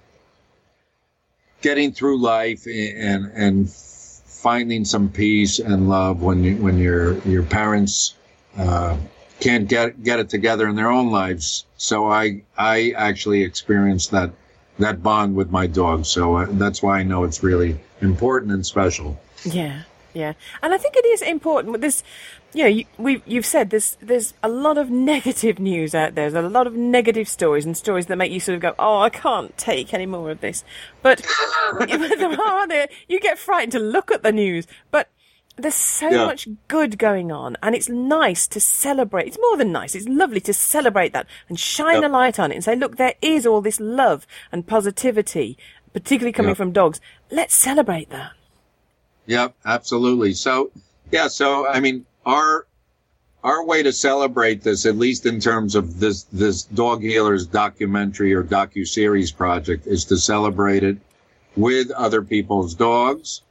[1.60, 7.42] getting through life and and finding some peace and love when you, when your your
[7.42, 8.14] parents
[8.58, 8.96] uh,
[9.40, 11.64] can't get get it together in their own lives.
[11.76, 14.30] So I I actually experienced that
[14.78, 16.04] that bond with my dog.
[16.04, 19.18] So uh, that's why I know it's really important and special.
[19.44, 19.82] Yeah,
[20.14, 21.80] yeah, and I think it is important.
[21.80, 22.02] This
[22.54, 26.30] you know, you, we you've said there's there's a lot of negative news out there.
[26.30, 29.00] There's a lot of negative stories and stories that make you sort of go, "Oh,
[29.00, 30.64] I can't take any more of this."
[31.02, 31.18] But
[31.80, 32.88] there are there.
[33.08, 35.10] You get frightened to look at the news, but
[35.56, 36.26] there's so yeah.
[36.26, 39.26] much good going on, and it's nice to celebrate.
[39.26, 42.10] It's more than nice; it's lovely to celebrate that and shine yep.
[42.10, 45.58] a light on it and say, "Look, there is all this love and positivity,
[45.92, 46.56] particularly coming yep.
[46.56, 47.00] from dogs.
[47.32, 48.30] Let's celebrate that."
[49.26, 50.34] Yep, absolutely.
[50.34, 50.70] So,
[51.10, 52.66] yeah, so I mean our
[53.42, 58.34] our way to celebrate this, at least in terms of this this dog healers documentary
[58.34, 60.96] or docu series project, is to celebrate it
[61.56, 63.42] with other people's dogs,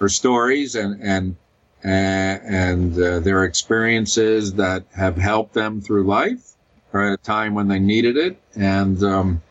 [0.00, 1.36] or stories, and and
[1.84, 6.52] and uh, their experiences that have helped them through life
[6.92, 9.42] or at a time when they needed it, and um,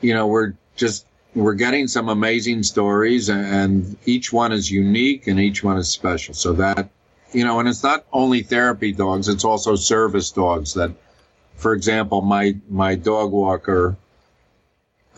[0.00, 1.06] you know we're just
[1.42, 6.34] we're getting some amazing stories, and each one is unique and each one is special.
[6.34, 6.90] So that
[7.32, 10.92] you know, and it's not only therapy dogs, it's also service dogs that,
[11.56, 13.96] for example, my, my dog walker,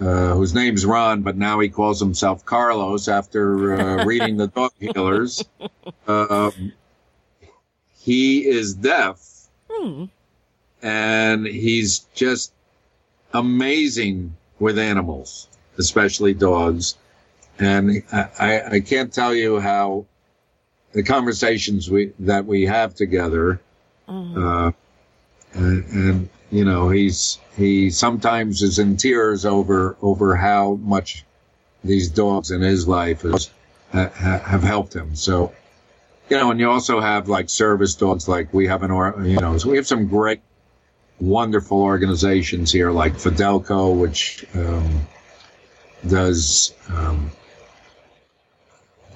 [0.00, 4.72] uh, whose name's Ron, but now he calls himself Carlos after uh, reading the dog
[4.78, 5.44] healers.
[6.06, 6.50] Uh,
[7.98, 9.26] he is deaf.
[9.72, 10.06] Hmm.
[10.82, 12.52] and he's just
[13.32, 15.48] amazing with animals,
[15.80, 16.94] especially dogs.
[17.58, 20.06] And I, I can't tell you how
[20.92, 23.60] the conversations we that we have together,
[24.08, 24.72] uh,
[25.52, 31.24] and, and you know he's he sometimes is in tears over over how much
[31.84, 33.50] these dogs in his life has
[33.92, 35.14] ha, have helped him.
[35.14, 35.52] So
[36.30, 39.38] you know, and you also have like service dogs, like we have an or you
[39.38, 40.40] know, so we have some great,
[41.18, 45.06] wonderful organizations here, like Fidelco, which um,
[46.06, 47.30] does um,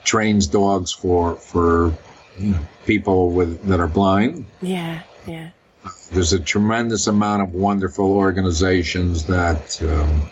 [0.05, 1.93] trains dogs for for
[2.39, 4.47] you know, people with that are blind.
[4.61, 5.51] Yeah, yeah.
[6.13, 10.31] There's a tremendous amount of wonderful organizations that um,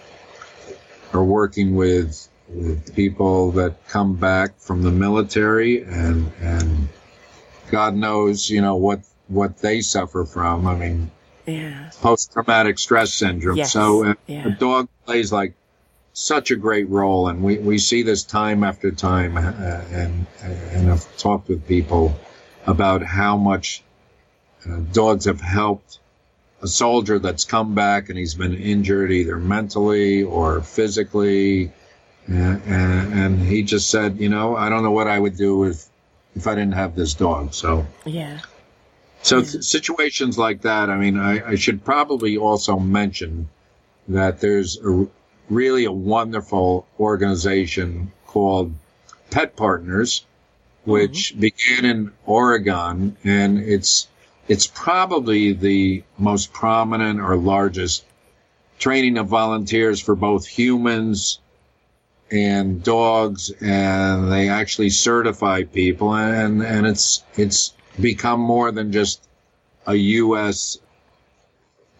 [1.13, 6.89] are working with with people that come back from the military and and
[7.71, 10.67] God knows, you know, what what they suffer from.
[10.67, 11.11] I mean,
[11.47, 13.57] yeah, post traumatic stress syndrome.
[13.57, 13.73] Yes.
[13.73, 14.49] So uh, Yeah.
[14.49, 15.55] a dog plays like
[16.13, 19.53] such a great role, and we, we see this time after time, uh,
[19.91, 22.15] and and I've talked with people
[22.67, 23.83] about how much
[24.69, 25.99] uh, dogs have helped
[26.63, 31.73] a soldier that's come back and he's been injured either mentally or physically,
[32.29, 35.65] and, and, and he just said, you know, I don't know what I would do
[35.65, 35.87] if
[36.35, 37.53] if I didn't have this dog.
[37.53, 37.87] So.
[38.05, 38.41] yeah.
[39.23, 43.49] So th- situations like that, I mean, I, I should probably also mention
[44.09, 45.07] that there's a,
[45.49, 48.73] really a wonderful organization called
[49.31, 50.25] Pet Partners,
[50.85, 51.41] which mm-hmm.
[51.41, 54.09] began in Oregon, and it's
[54.49, 58.05] it's probably the most prominent or largest
[58.79, 61.39] training of volunteers for both humans
[62.31, 69.29] and dogs, and they actually certify people, and and it's it's become more than just
[69.87, 70.79] a U.S.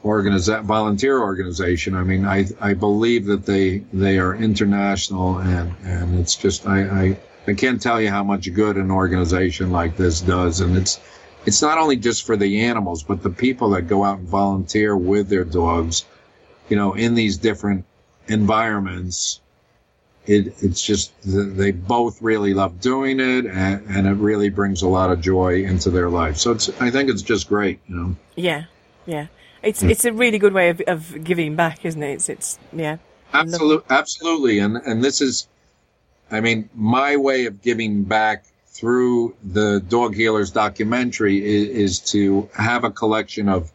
[0.05, 1.95] organiza- volunteer organization.
[1.95, 6.83] I mean, I I believe that they they are international, and and it's just I
[6.83, 11.01] I, I can't tell you how much good an organization like this does, and it's
[11.47, 14.97] it's not only just for the animals, but the people that go out and volunteer
[14.97, 16.05] with their dogs,
[16.69, 17.85] you know, in these different
[18.29, 19.41] environments.
[20.25, 24.89] It, it's just they both really love doing it, and, and it really brings a
[24.89, 26.37] lot of joy into their life.
[26.37, 28.17] So it's I think it's just great, you know.
[28.37, 28.67] Yeah,
[29.05, 29.27] yeah.
[29.63, 29.91] It's hmm.
[29.91, 32.13] it's a really good way of, of giving back, isn't it?
[32.13, 32.99] It's it's yeah.
[33.35, 35.49] Absolutely, absolutely, and and this is,
[36.31, 42.49] I mean, my way of giving back through the Dog Healers documentary is, is to
[42.55, 43.73] have a collection of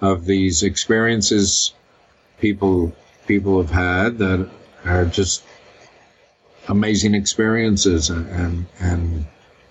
[0.00, 1.74] of these experiences
[2.40, 2.92] people
[3.26, 4.48] people have had that
[4.84, 5.44] are just
[6.68, 9.26] amazing experiences, and and, and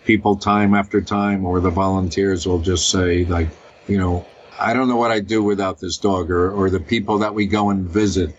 [0.05, 3.49] people time after time, or the volunteers will just say like,
[3.87, 4.25] you know,
[4.59, 7.47] I don't know what I'd do without this dog, or or the people that we
[7.47, 8.35] go and visit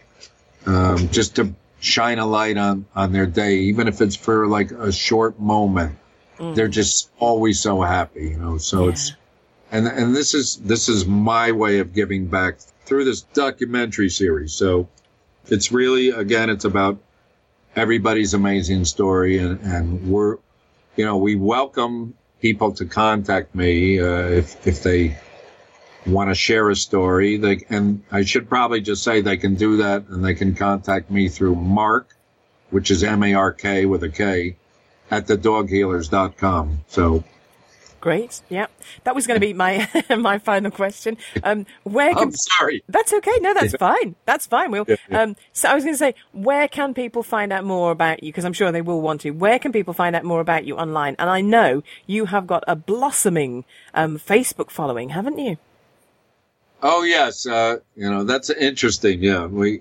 [0.67, 4.71] um, just to shine a light on on their day, even if it's for like
[4.71, 5.99] a short moment.
[6.39, 8.59] They're just always so happy, you know.
[8.59, 8.91] So Yeah.
[8.91, 9.13] it's
[9.71, 14.53] and and this is this is my way of giving back through this documentary series.
[14.53, 14.89] So
[15.47, 16.99] it's really again, it's about
[17.77, 20.39] everybody's amazing story, and and we're
[20.97, 25.17] you know we welcome people to contact me uh, if if they
[26.07, 29.79] want to share a story, they and I should probably just say they can do
[29.79, 32.09] that, and they can contact me through Mark,
[32.71, 34.57] which is M A R K with a K,
[35.11, 36.85] at thedoghealers.com.
[36.89, 37.25] So
[38.05, 38.43] Great.
[38.51, 38.67] Yeah,
[39.05, 39.89] that was going to be my
[40.19, 41.17] my final question.
[41.43, 42.85] Um, where can I'm sorry.
[42.87, 43.39] That's okay.
[43.41, 44.15] No, that's fine.
[44.27, 44.71] That's fine.
[44.71, 44.85] We'll.
[45.11, 48.31] Um, so I was going to say, where can people find out more about you?
[48.31, 49.31] Because I'm sure they will want to.
[49.31, 51.17] Where can people find out more about you online?
[51.19, 53.65] And I know you have got a blossoming
[53.95, 55.57] um, Facebook following, haven't you?
[56.87, 59.23] Oh yes, uh, you know that's interesting.
[59.23, 59.81] Yeah, we,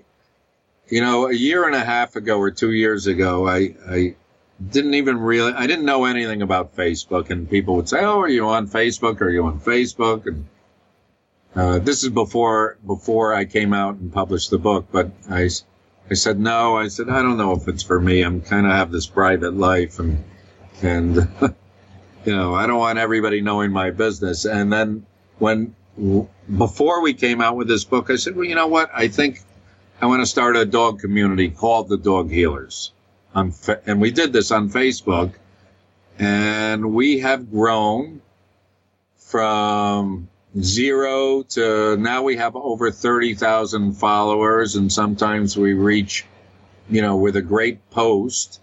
[0.88, 4.14] you know, a year and a half ago or two years ago, I I
[4.70, 8.28] didn't even really I didn't know anything about Facebook, and people would say, "Oh, are
[8.28, 9.20] you on Facebook?
[9.20, 10.46] Are you on Facebook?" And
[11.54, 15.50] uh, this is before before I came out and published the book, but I
[16.10, 16.78] I said no.
[16.78, 18.22] I said I don't know if it's for me.
[18.22, 20.24] I'm kind of have this private life, and
[20.80, 21.16] and
[22.24, 24.46] you know I don't want everybody knowing my business.
[24.46, 25.04] And then
[25.38, 28.90] when before we came out with this book, I said, well, you know what?
[28.94, 29.40] I think
[30.00, 32.90] I want to start a dog community called the Dog Healers.
[33.34, 35.32] On fa- and we did this on Facebook,
[36.18, 38.20] and we have grown
[39.16, 40.28] from
[40.60, 46.24] zero to now we have over 30,000 followers, and sometimes we reach,
[46.88, 48.60] you know, with a great post,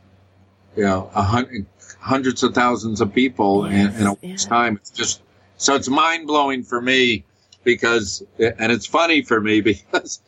[0.75, 1.65] you know, a hundred,
[1.99, 4.49] hundreds of thousands of people in, in a week's yeah.
[4.49, 4.77] time.
[4.77, 5.21] It's just,
[5.61, 7.23] so it's mind blowing for me
[7.63, 10.19] because, and it's funny for me because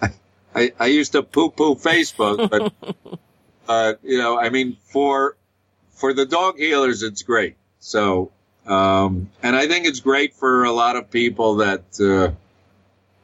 [0.00, 0.08] I,
[0.54, 2.72] I, I used to poo poo Facebook, but,
[3.68, 5.36] uh, you know, I mean, for,
[5.90, 7.56] for the dog healers, it's great.
[7.80, 8.32] So,
[8.66, 12.32] um, and I think it's great for a lot of people that, uh,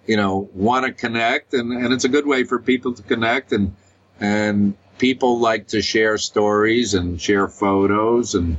[0.06, 3.52] you know, want to connect and, and it's a good way for people to connect
[3.52, 3.74] and,
[4.20, 8.58] and people like to share stories and share photos and,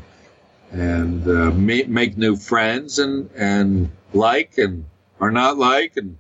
[0.74, 4.86] and, uh, make, make new friends and, and like and,
[5.20, 6.18] or not like and,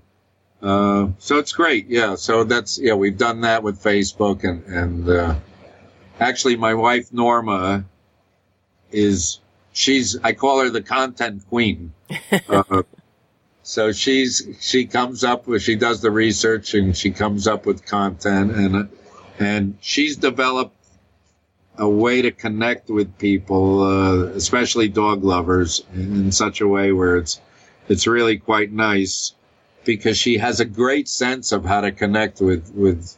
[0.61, 1.87] uh, so it's great.
[1.87, 2.15] Yeah.
[2.15, 5.35] So that's, yeah, we've done that with Facebook and, and, uh,
[6.19, 7.83] actually my wife Norma
[8.91, 9.39] is,
[9.73, 11.93] she's, I call her the content queen.
[12.49, 12.83] Uh,
[13.63, 17.85] so she's, she comes up with, she does the research and she comes up with
[17.85, 18.89] content and,
[19.39, 20.75] and she's developed
[21.78, 26.91] a way to connect with people, uh, especially dog lovers in, in such a way
[26.91, 27.41] where it's,
[27.89, 29.34] it's really quite nice
[29.84, 33.17] because she has a great sense of how to connect with, with,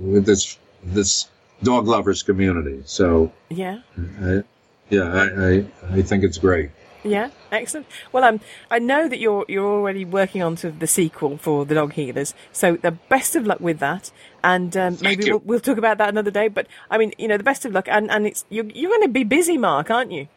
[0.00, 1.28] with this, this
[1.62, 2.82] dog lovers community.
[2.86, 3.80] So Yeah.
[4.20, 4.42] I,
[4.90, 5.66] yeah, I, I,
[5.98, 6.70] I think it's great.
[7.08, 7.86] Yeah, excellent.
[8.12, 8.40] Well, um,
[8.70, 12.34] I know that you're you're already working on to the sequel for the Dog Healers,
[12.52, 14.10] so the best of luck with that.
[14.44, 16.48] And um, maybe we'll, we'll talk about that another day.
[16.48, 17.88] But I mean, you know, the best of luck.
[17.88, 20.28] And and it's you're you're going to be busy, Mark, aren't you?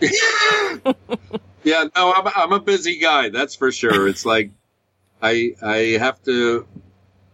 [1.64, 3.30] Yeah, no, I'm, I'm a busy guy.
[3.30, 4.06] That's for sure.
[4.06, 4.50] It's like
[5.22, 6.66] I I have to,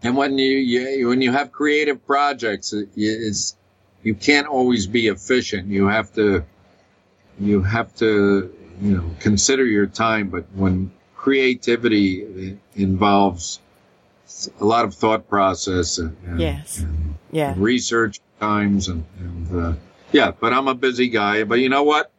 [0.03, 3.57] and when you, you when you have creative projects, it, it's
[4.05, 5.67] you can't always be efficient.
[5.67, 6.45] You have to
[7.41, 10.29] you have to you know consider your time.
[10.29, 13.61] But when creativity involves
[14.61, 16.79] a lot of thought process and, and, Yes.
[16.79, 17.55] and Yeah.
[17.57, 19.73] research times and, and uh,
[20.13, 21.45] yeah, but I'm a busy guy.
[21.45, 22.11] But you know what?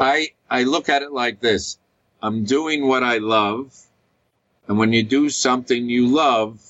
[0.00, 1.78] I I look at it like this:
[2.22, 3.76] I'm doing what I love,
[4.66, 6.60] and when you do something you love,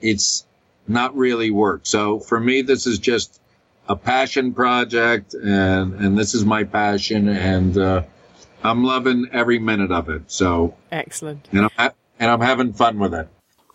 [0.00, 0.46] it's
[0.86, 1.80] not really work.
[1.84, 3.40] So for me, this is just
[3.88, 8.02] a passion project, and and this is my passion, and uh,
[8.62, 10.30] I'm loving every minute of it.
[10.30, 11.48] So Excellent.
[11.52, 13.28] and I'm ha- and I'm having fun with it.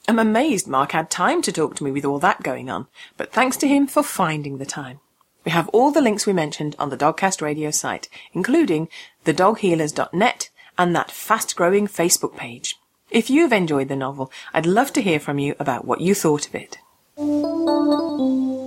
[0.08, 3.32] I'm amazed Mark had time to talk to me with all that going on, but
[3.32, 5.00] thanks to him for finding the time.
[5.46, 8.90] We have all the links we mentioned on the Dogcast Radio site, including
[9.26, 12.76] thedoghealers.net and that fast growing Facebook page.
[13.12, 16.48] If you've enjoyed the novel, I'd love to hear from you about what you thought
[16.48, 16.78] of it.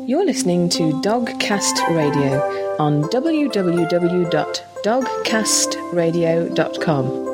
[0.08, 2.40] You're listening to Dogcast Radio
[2.78, 3.02] on
[4.86, 7.26] www.dogcastradio.com.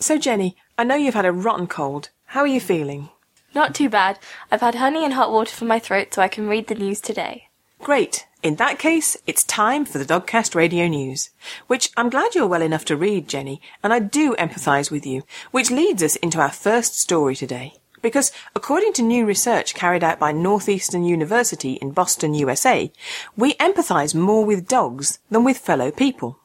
[0.00, 2.08] So Jenny, I know you've had a rotten cold.
[2.26, 3.10] How are you feeling?
[3.54, 4.18] Not too bad.
[4.50, 7.00] I've had honey and hot water for my throat so I can read the news
[7.00, 7.48] today.
[7.78, 8.26] Great.
[8.42, 11.30] In that case, it's time for the Dogcast Radio News,
[11.66, 15.22] which I'm glad you're well enough to read, Jenny, and I do empathise with you,
[15.50, 17.74] which leads us into our first story today.
[18.02, 22.92] Because according to new research carried out by Northeastern University in Boston, USA,
[23.36, 26.38] we empathise more with dogs than with fellow people.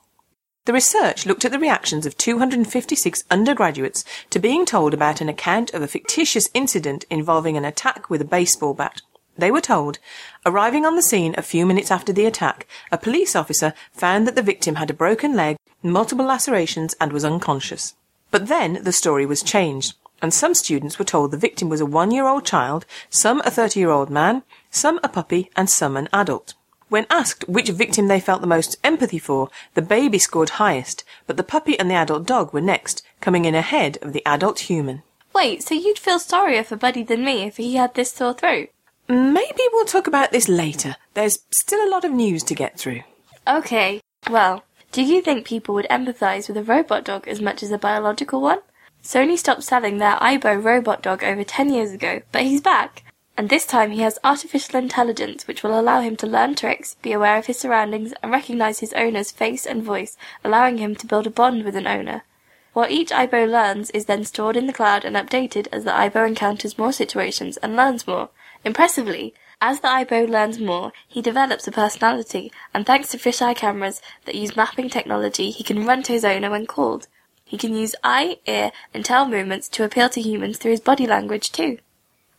[0.70, 5.74] The research looked at the reactions of 256 undergraduates to being told about an account
[5.74, 9.02] of a fictitious incident involving an attack with a baseball bat.
[9.36, 9.98] They were told,
[10.46, 14.36] arriving on the scene a few minutes after the attack, a police officer found that
[14.36, 17.96] the victim had a broken leg, multiple lacerations, and was unconscious.
[18.30, 21.86] But then the story was changed, and some students were told the victim was a
[21.88, 26.54] one-year-old child, some a 30-year-old man, some a puppy, and some an adult.
[26.90, 31.38] When asked which victim they felt the most empathy for, the baby scored highest, but
[31.38, 35.04] the puppy and the adult dog were next, coming in ahead of the adult human.
[35.34, 38.70] Wait, so you'd feel sorrier for Buddy than me if he had this sore throat?
[39.08, 40.96] Maybe we'll talk about this later.
[41.14, 43.04] There's still a lot of news to get through.
[43.48, 47.72] Okay, well, do you think people would empathise with a robot dog as much as
[47.72, 48.60] a biological one?
[49.04, 53.04] Sony stopped selling their Aibo robot dog over 10 years ago, but he's back.
[53.40, 57.14] And this time he has artificial intelligence which will allow him to learn tricks, be
[57.14, 61.26] aware of his surroundings, and recognise his owner's face and voice, allowing him to build
[61.26, 62.26] a bond with an owner.
[62.74, 66.28] What each Aibo learns is then stored in the cloud and updated as the Aibo
[66.28, 68.28] encounters more situations and learns more.
[68.66, 74.02] Impressively, as the Aibo learns more, he develops a personality, and thanks to fisheye cameras
[74.26, 77.08] that use mapping technology, he can run to his owner when called.
[77.46, 81.08] He can use eye, ear, and tail movements to appeal to humans through his body
[81.08, 81.78] language too.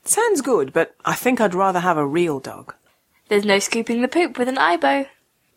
[0.04, 2.74] Sounds good, but I think I'd rather have a real dog.
[3.28, 5.06] There's no scooping the poop with an Aibo.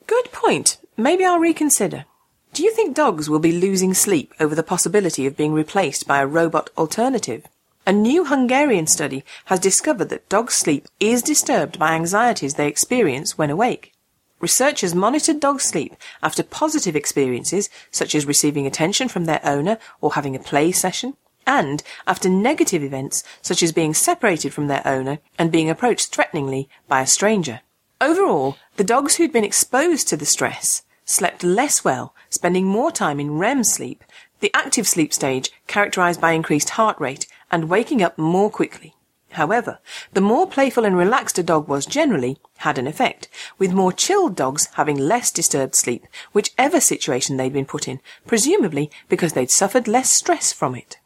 [0.06, 0.78] Good point.
[0.98, 2.06] Maybe I'll reconsider.
[2.54, 6.22] Do you think dogs will be losing sleep over the possibility of being replaced by
[6.22, 7.48] a robot alternative?
[7.88, 13.38] A new Hungarian study has discovered that dogs' sleep is disturbed by anxieties they experience
[13.38, 13.94] when awake.
[14.40, 20.14] Researchers monitored dogs' sleep after positive experiences, such as receiving attention from their owner or
[20.14, 21.16] having a play session,
[21.46, 26.70] and after negative events, such as being separated from their owner and being approached threateningly
[26.88, 27.62] by a stranger.
[28.02, 33.20] Overall, the dogs who'd been exposed to the stress slept less well, spending more time
[33.20, 34.04] in REM sleep,
[34.40, 38.96] the active sleep stage characterized by increased heart rate and waking up more quickly.
[39.34, 39.80] However,
[40.14, 44.36] the more playful and relaxed a dog was generally had an effect, with more chilled
[44.36, 49.88] dogs having less disturbed sleep, whichever situation they'd been put in, presumably because they'd suffered
[49.88, 50.98] less stress from it.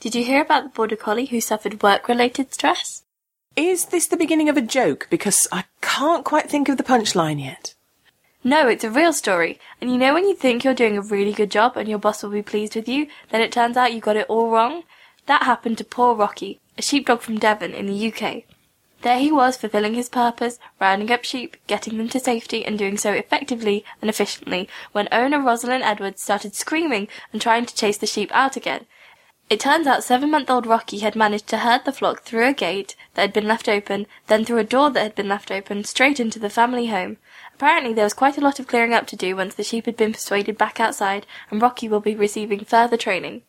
[0.00, 3.02] Did you hear about the border collie who suffered work related stress?
[3.54, 5.06] Is this the beginning of a joke?
[5.10, 7.74] Because I can't quite think of the punchline yet.
[8.42, 9.60] No, it's a real story.
[9.78, 12.22] And you know when you think you're doing a really good job and your boss
[12.22, 14.84] will be pleased with you, then it turns out you got it all wrong?
[15.26, 18.44] That happened to poor Rocky, a sheepdog from Devon in the UK.
[19.02, 22.96] There he was fulfilling his purpose, rounding up sheep, getting them to safety, and doing
[22.96, 28.06] so effectively and efficiently, when owner Rosalind Edwards started screaming and trying to chase the
[28.06, 28.86] sheep out again.
[29.50, 32.52] It turns out seven month old Rocky had managed to herd the flock through a
[32.52, 35.82] gate that had been left open, then through a door that had been left open,
[35.82, 37.16] straight into the family home.
[37.52, 39.96] Apparently there was quite a lot of clearing up to do once the sheep had
[39.96, 43.42] been persuaded back outside, and Rocky will be receiving further training.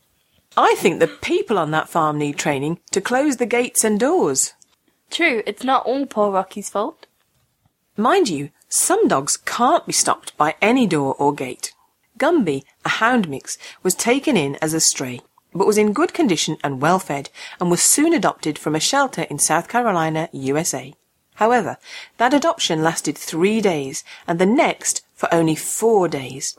[0.57, 4.53] I think the people on that farm need training to close the gates and doors.
[5.11, 7.05] True, it's not all poor Rocky's fault.
[7.95, 11.75] Mind you, some dogs can't be stopped by any door or gate.
[12.17, 15.21] Gumby, a hound mix, was taken in as a stray,
[15.53, 17.29] but was in good condition and well fed,
[17.59, 20.93] and was soon adopted from a shelter in South Carolina, USA.
[21.35, 21.77] However,
[22.17, 26.57] that adoption lasted three days, and the next for only four days.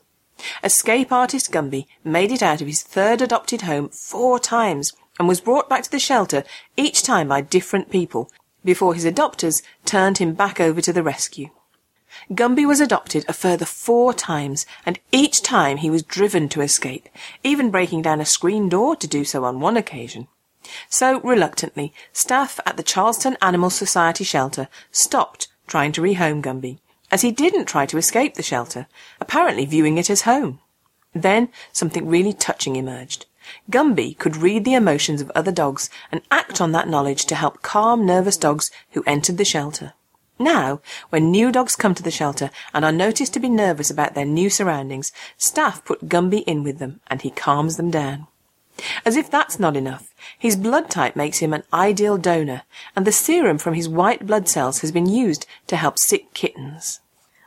[0.64, 5.40] Escape artist Gumby made it out of his third adopted home four times and was
[5.40, 6.42] brought back to the shelter
[6.76, 8.30] each time by different people
[8.64, 11.50] before his adopters turned him back over to the rescue.
[12.30, 17.08] Gumby was adopted a further four times, and each time he was driven to escape,
[17.42, 20.28] even breaking down a screen door to do so on one occasion.
[20.88, 26.78] So, reluctantly, staff at the Charleston Animal Society shelter stopped trying to rehome Gumby
[27.10, 28.86] as he didn't try to escape the shelter,
[29.20, 30.60] apparently viewing it as home.
[31.14, 33.26] Then something really touching emerged.
[33.70, 37.60] Gumby could read the emotions of other dogs and act on that knowledge to help
[37.60, 39.92] calm nervous dogs who entered the shelter.
[40.42, 40.80] Now,
[41.10, 44.24] when new dogs come to the shelter and are noticed to be nervous about their
[44.24, 48.26] new surroundings, staff put Gumby in with them and he calms them down.
[49.04, 52.62] As if that's not enough, his blood type makes him an ideal donor,
[52.96, 57.00] and the serum from his white blood cells has been used to help sick kittens.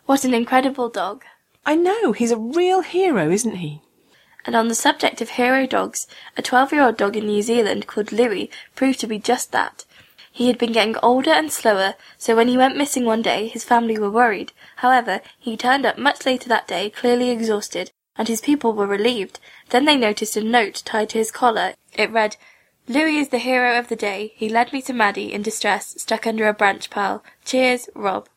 [0.06, 1.26] What an incredible dog.
[1.66, 3.82] I know, he's a real hero, isn't he?
[4.46, 6.06] And on the subject of hero dogs,
[6.38, 9.85] a 12 year old dog in New Zealand called Louis proved to be just that.
[10.36, 13.64] He had been getting older and slower, so when he went missing one day, his
[13.64, 14.52] family were worried.
[14.76, 19.40] However, he turned up much later that day, clearly exhausted, and his people were relieved.
[19.70, 21.76] Then they noticed a note tied to his collar.
[21.94, 22.36] It read,
[22.90, 24.34] Louis is the hero of the day.
[24.36, 27.24] He led me to Maddie in distress, stuck under a branch pile.
[27.46, 28.28] Cheers, Rob.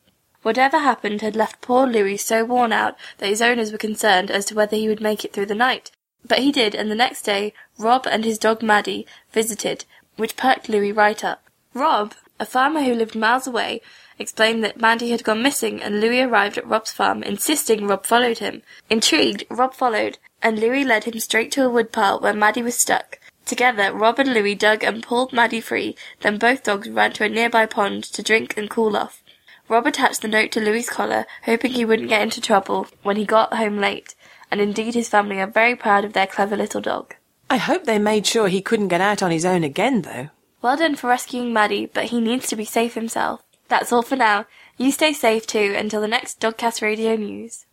[0.41, 4.45] Whatever happened had left poor Louis so worn out that his owners were concerned as
[4.45, 5.91] to whether he would make it through the night.
[6.25, 9.83] But he did, and the next day Rob and his dog Maddie visited,
[10.15, 11.43] which perked Louis right up.
[11.73, 13.81] Rob, a farmer who lived miles away,
[14.17, 18.39] explained that Maddie had gone missing, and Louis arrived at Rob's farm, insisting Rob followed
[18.39, 18.63] him.
[18.89, 23.19] Intrigued, Rob followed, and Louis led him straight to a woodpile where Maddie was stuck.
[23.45, 27.29] Together, Rob and Louis dug and pulled Maddie free, then both dogs ran to a
[27.29, 29.23] nearby pond to drink and cool off.
[29.67, 33.25] Rob attached the note to Louis's collar, hoping he wouldn't get into trouble when he
[33.25, 34.15] got home late,
[34.49, 37.15] and indeed his family are very proud of their clever little dog.
[37.49, 40.29] I hope they made sure he couldn't get out on his own again, though.
[40.61, 43.41] Well done for rescuing Maddie, but he needs to be safe himself.
[43.69, 44.45] That's all for now.
[44.77, 47.65] You stay safe too until the next Dogcast Radio News.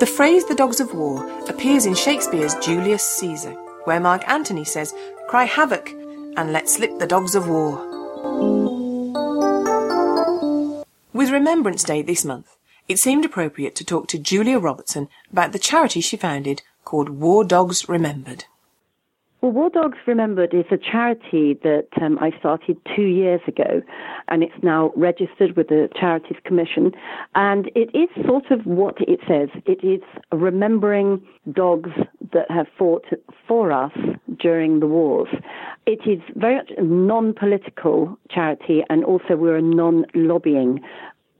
[0.00, 3.52] The phrase the dogs of war appears in Shakespeare's Julius Caesar,
[3.84, 4.94] where Mark Antony says,
[5.28, 7.76] Cry havoc and let slip the dogs of war.
[11.12, 12.56] With Remembrance Day this month,
[12.88, 17.44] it seemed appropriate to talk to Julia Robertson about the charity she founded called War
[17.44, 18.46] Dogs Remembered.
[19.44, 23.82] Well, War Dogs Remembered is a charity that um, I started two years ago,
[24.28, 26.92] and it's now registered with the Charities Commission.
[27.34, 30.00] And it is sort of what it says it is
[30.32, 31.22] remembering
[31.52, 31.90] dogs
[32.32, 33.04] that have fought
[33.46, 33.92] for us
[34.40, 35.28] during the wars.
[35.84, 40.80] It is very much a non political charity, and also we're a non lobbying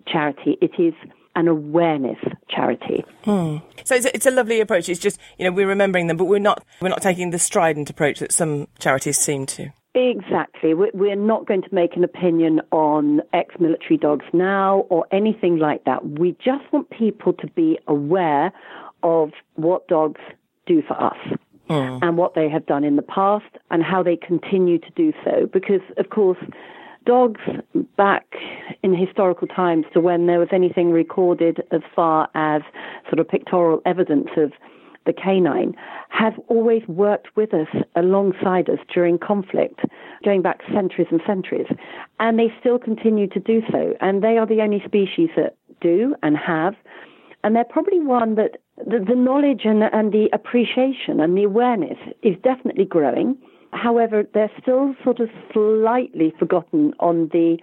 [0.06, 0.58] charity.
[0.60, 0.92] It is
[1.36, 2.18] an awareness
[2.48, 3.04] charity.
[3.24, 3.58] Hmm.
[3.84, 4.88] So it's a, it's a lovely approach.
[4.88, 7.90] It's just you know we're remembering them, but we're not we're not taking the strident
[7.90, 9.70] approach that some charities seem to.
[9.94, 10.74] Exactly.
[10.74, 15.84] We're not going to make an opinion on ex military dogs now or anything like
[15.84, 16.18] that.
[16.18, 18.52] We just want people to be aware
[19.04, 20.20] of what dogs
[20.66, 21.16] do for us.
[21.70, 22.00] Mm.
[22.02, 25.46] And what they have done in the past and how they continue to do so.
[25.50, 26.36] Because, of course,
[27.04, 27.40] dogs
[27.96, 28.26] back
[28.82, 32.62] in historical times to when there was anything recorded as far as
[33.08, 34.52] sort of pictorial evidence of
[35.06, 35.74] the canine
[36.08, 39.80] have always worked with us alongside us during conflict,
[40.24, 41.66] going back centuries and centuries.
[42.20, 43.94] And they still continue to do so.
[44.00, 46.74] And they are the only species that do and have.
[47.42, 51.98] And they're probably one that the, the knowledge and, and the appreciation and the awareness
[52.22, 53.36] is definitely growing.
[53.74, 57.58] However, they're still sort of slightly forgotten on the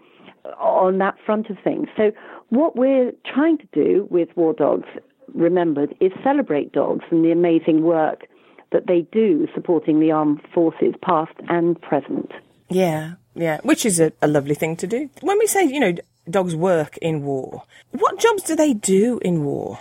[0.60, 1.88] on that front of things.
[1.96, 2.12] So
[2.50, 4.88] what we're trying to do with War Dogs
[5.34, 8.28] Remembered is celebrate dogs and the amazing work
[8.72, 12.32] that they do supporting the armed forces, past and present.
[12.70, 15.10] Yeah, yeah, which is a, a lovely thing to do.
[15.22, 15.94] When we say, you know,
[16.30, 19.80] dogs work in war, what jobs do they do in war?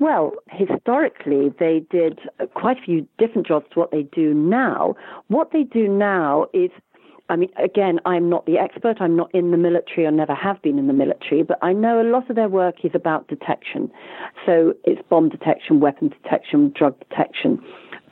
[0.00, 2.20] Well, historically, they did
[2.54, 4.96] quite a few different jobs to what they do now.
[5.28, 6.70] What they do now is,
[7.28, 8.96] I mean, again, I'm not the expert.
[8.98, 12.00] I'm not in the military or never have been in the military, but I know
[12.00, 13.92] a lot of their work is about detection.
[14.46, 17.62] So it's bomb detection, weapon detection, drug detection,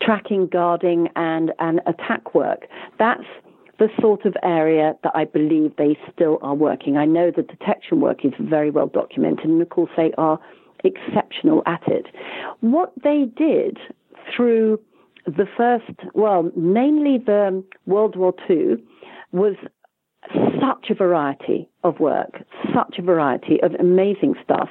[0.02, 2.66] tracking, guarding, and, and attack work.
[2.98, 3.24] That's
[3.78, 6.98] the sort of area that I believe they still are working.
[6.98, 10.38] I know the detection work is very well documented, and of course, they are
[10.84, 12.06] exceptional at it.
[12.60, 13.78] What they did
[14.34, 14.80] through
[15.26, 18.76] the first, well, mainly the World War II,
[19.32, 19.56] was
[20.60, 22.42] such a variety of work,
[22.74, 24.68] such a variety of amazing stuff.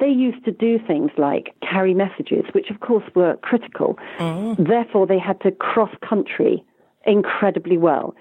[0.00, 3.98] They used to do things like carry messages, which of course were critical.
[4.18, 4.66] Mm.
[4.66, 6.64] Therefore, they had to cross country
[7.06, 8.14] incredibly well.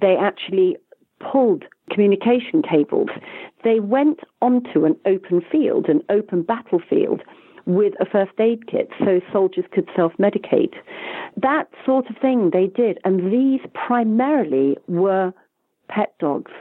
[0.00, 0.76] They actually
[1.20, 3.08] pulled communication cables.
[3.64, 7.22] They went onto an open field, an open battlefield,
[7.66, 10.74] with a first aid kit so soldiers could self medicate.
[11.36, 12.98] That sort of thing they did.
[13.04, 15.32] And these primarily were
[15.88, 16.52] pet dogs.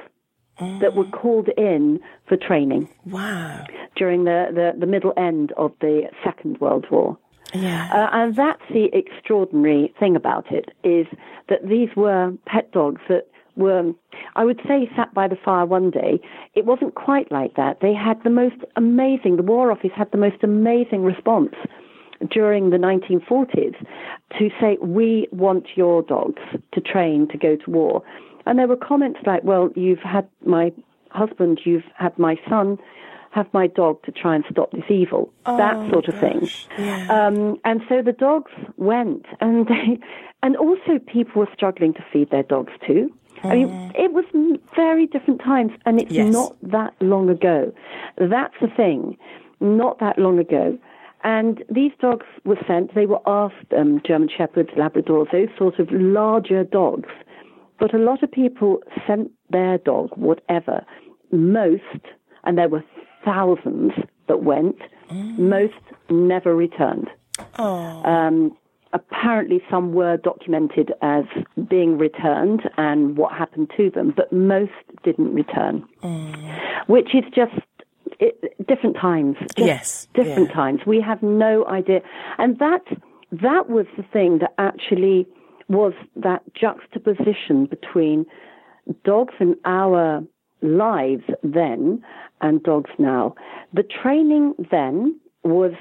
[0.60, 2.90] That were called in for training.
[3.06, 3.64] Wow.
[3.96, 7.16] During the, the, the middle end of the Second World War.
[7.54, 7.88] Yeah.
[7.94, 11.06] Uh, and that's the extraordinary thing about it is
[11.50, 13.28] that these were pet dogs that
[13.58, 13.92] were,
[14.36, 16.20] I would say, sat by the fire one day.
[16.56, 17.80] It wasn't quite like that.
[17.82, 21.56] They had the most amazing, the War Office had the most amazing response
[22.32, 23.76] during the 1940s
[24.38, 26.42] to say, we want your dogs
[26.74, 28.04] to train to go to war.
[28.46, 30.72] And there were comments like, well, you've had my
[31.12, 32.78] husband, you've had my son,
[33.32, 36.50] have my dog to try and stop this evil, oh, that sort of thing.
[36.78, 37.08] Yeah.
[37.10, 40.00] Um, and so the dogs went, and they,
[40.44, 43.12] and also people were struggling to feed their dogs too.
[43.44, 44.26] I mean, it was
[44.76, 46.34] very different times, and it's yes.
[46.34, 47.72] not that long ago.
[48.18, 49.16] That's the thing,
[49.60, 50.78] not that long ago.
[51.24, 55.90] And these dogs were sent, they were asked, um, German Shepherds, Labradors, those sort of
[55.92, 57.10] larger dogs.
[57.80, 60.86] But a lot of people sent their dog, whatever.
[61.32, 61.84] Most,
[62.44, 62.84] and there were
[63.28, 63.92] thousands
[64.28, 64.78] that went,
[65.10, 65.38] mm.
[65.38, 65.74] most
[66.10, 67.10] never returned.
[67.60, 68.04] Oh.
[68.04, 68.58] Um,
[68.94, 71.26] apparently some were documented as
[71.70, 74.72] being returned and what happened to them, but most
[75.04, 76.88] didn't return, mm.
[76.88, 77.54] which is just
[78.20, 79.36] it, different times.
[79.58, 80.56] yes, different yeah.
[80.56, 80.80] times.
[80.88, 82.00] We have no idea,
[82.38, 82.86] and that
[83.32, 85.28] that was the thing that actually
[85.68, 88.26] was that juxtaposition between
[89.04, 90.24] dogs and our
[90.62, 92.02] lives then
[92.42, 93.36] and dogs now.
[93.74, 95.74] The training then was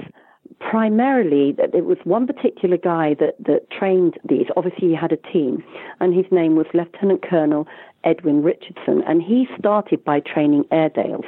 [0.61, 4.47] primarily that it was one particular guy that, that trained these.
[4.57, 5.63] Obviously, he had a team,
[6.01, 7.67] and his name was Lieutenant Colonel
[8.05, 11.25] Edwin Richardson, and he started by training Airedales.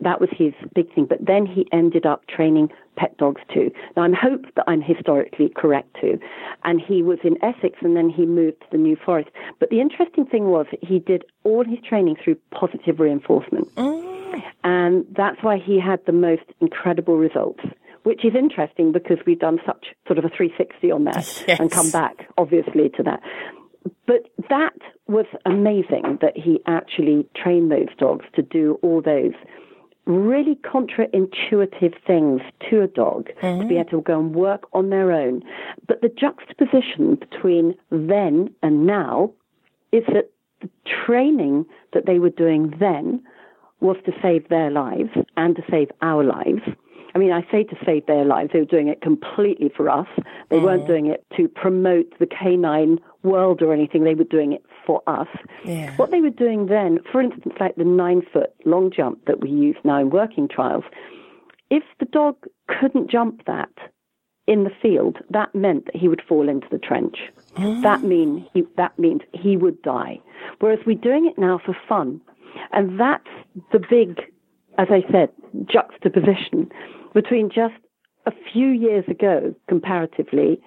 [0.00, 3.70] That was his big thing, but then he ended up training pet dogs too.
[3.96, 6.18] Now, I hope that I'm historically correct too.
[6.64, 9.30] And he was in Essex and then he moved to the New Forest.
[9.60, 13.72] But the interesting thing was he did all his training through positive reinforcement.
[13.76, 14.11] Mm.
[14.64, 17.60] And that's why he had the most incredible results
[18.04, 21.46] which is interesting because we've done such sort of a 360 on that yes.
[21.60, 23.20] and come back, obviously, to that.
[24.06, 24.76] But that
[25.06, 29.34] was amazing that he actually trained those dogs to do all those
[30.04, 33.62] really counterintuitive things to a dog mm-hmm.
[33.62, 35.42] to be able to go and work on their own.
[35.86, 39.32] But the juxtaposition between then and now
[39.92, 40.30] is that
[40.60, 40.70] the
[41.06, 43.22] training that they were doing then
[43.82, 46.62] was to save their lives and to save our lives.
[47.14, 50.06] I mean, I say to save their lives, they were doing it completely for us.
[50.48, 50.62] They mm.
[50.62, 54.04] weren't doing it to promote the canine world or anything.
[54.04, 55.28] They were doing it for us.
[55.64, 55.94] Yeah.
[55.96, 59.50] What they were doing then, for instance, like the nine foot long jump that we
[59.50, 60.84] use now in working trials,
[61.70, 63.70] if the dog couldn't jump that
[64.46, 67.18] in the field, that meant that he would fall into the trench.
[67.56, 67.82] Mm.
[67.82, 70.18] That mean he, that means he would die.
[70.60, 72.20] Whereas we're doing it now for fun,
[72.72, 73.28] and that's
[73.72, 74.20] the big,
[74.78, 75.30] as I said,
[75.66, 76.70] juxtaposition
[77.14, 77.74] between just
[78.26, 80.60] a few years ago, comparatively,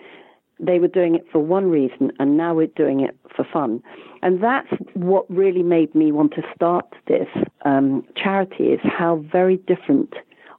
[0.59, 3.81] they were doing it for one reason and now we're doing it for fun.
[4.21, 7.27] And that's what really made me want to start this
[7.65, 10.13] um, charity is how very different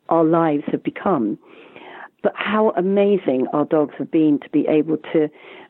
[0.09, 1.39] our lives have become.
[2.22, 5.29] But how amazing our dogs have been to be able to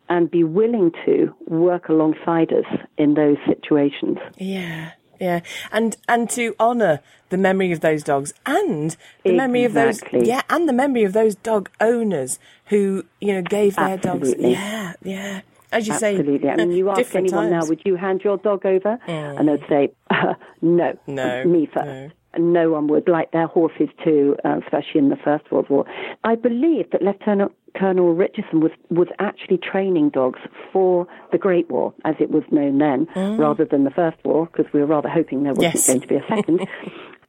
[0.09, 4.19] and be willing to work alongside us in those situations.
[4.39, 4.93] Yeah.
[5.21, 5.41] Yeah,
[5.73, 9.37] and and to honour the memory of those dogs and the exactly.
[9.37, 13.77] memory of those yeah, and the memory of those dog owners who you know gave
[13.77, 14.55] their Absolutely.
[14.55, 15.41] dogs yeah yeah.
[15.73, 16.39] As you Absolutely.
[16.39, 17.65] say, I mean, you ask anyone times.
[17.65, 18.99] now, would you hand your dog over?
[19.09, 19.41] Mm.
[19.41, 21.87] And they'd say, uh, no, no, me first.
[21.87, 25.85] No no one would, like their horses too, uh, especially in the First World War.
[26.25, 30.41] I believe that Lieutenant Colonel Richardson was, was actually training dogs
[30.73, 33.39] for the Great War, as it was known then, mm.
[33.39, 35.87] rather than the First War, because we were rather hoping there wasn't yes.
[35.87, 36.67] going to be a second.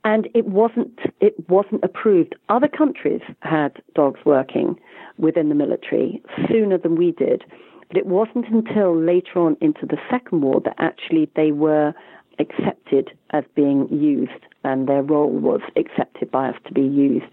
[0.03, 2.35] and it wasn't it wasn't approved.
[2.49, 4.79] Other countries had dogs working
[5.17, 7.43] within the military sooner than we did,
[7.87, 11.93] but it wasn't until later on into the Second War that actually they were
[12.39, 17.25] accepted as being used and their role was accepted by us to be used.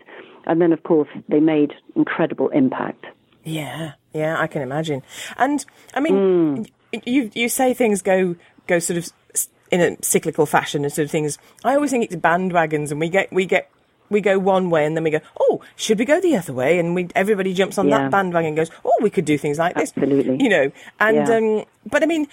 [0.47, 3.05] And then, of course, they made incredible impact.
[3.45, 5.03] Yeah, yeah, I can imagine.
[5.37, 5.65] And
[5.95, 7.03] I mean, mm.
[7.05, 9.13] you you say things go go sort of
[9.71, 11.39] in a cyclical fashion and sort of things.
[11.65, 13.71] I always think it's bandwagons, and we get we get
[14.11, 16.79] we go one way and then we go, oh, should we go the other way?
[16.79, 17.99] And we everybody jumps on yeah.
[17.99, 19.93] that bandwagon and goes, oh, we could do things like this.
[19.97, 20.43] Absolutely.
[20.43, 21.37] You know, and yeah.
[21.37, 22.29] um, but I mean,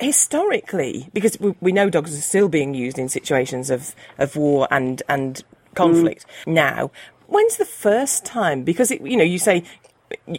[0.00, 4.68] historically, because we, we, know dogs are still being used in situations of, of war
[4.70, 5.42] and and
[5.74, 6.52] conflict mm.
[6.54, 6.90] now.
[7.26, 8.62] When's the first time?
[8.62, 9.64] Because it, you know, you say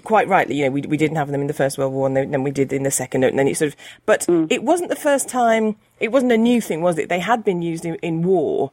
[0.03, 2.15] quite rightly, you know, we, we didn't have them in the First World War, and
[2.15, 3.75] then we did in the Second, and then it sort of.
[4.05, 4.47] But mm.
[4.51, 5.75] it wasn't the first time.
[5.99, 7.09] It wasn't a new thing, was it?
[7.09, 8.71] They had been used in, in war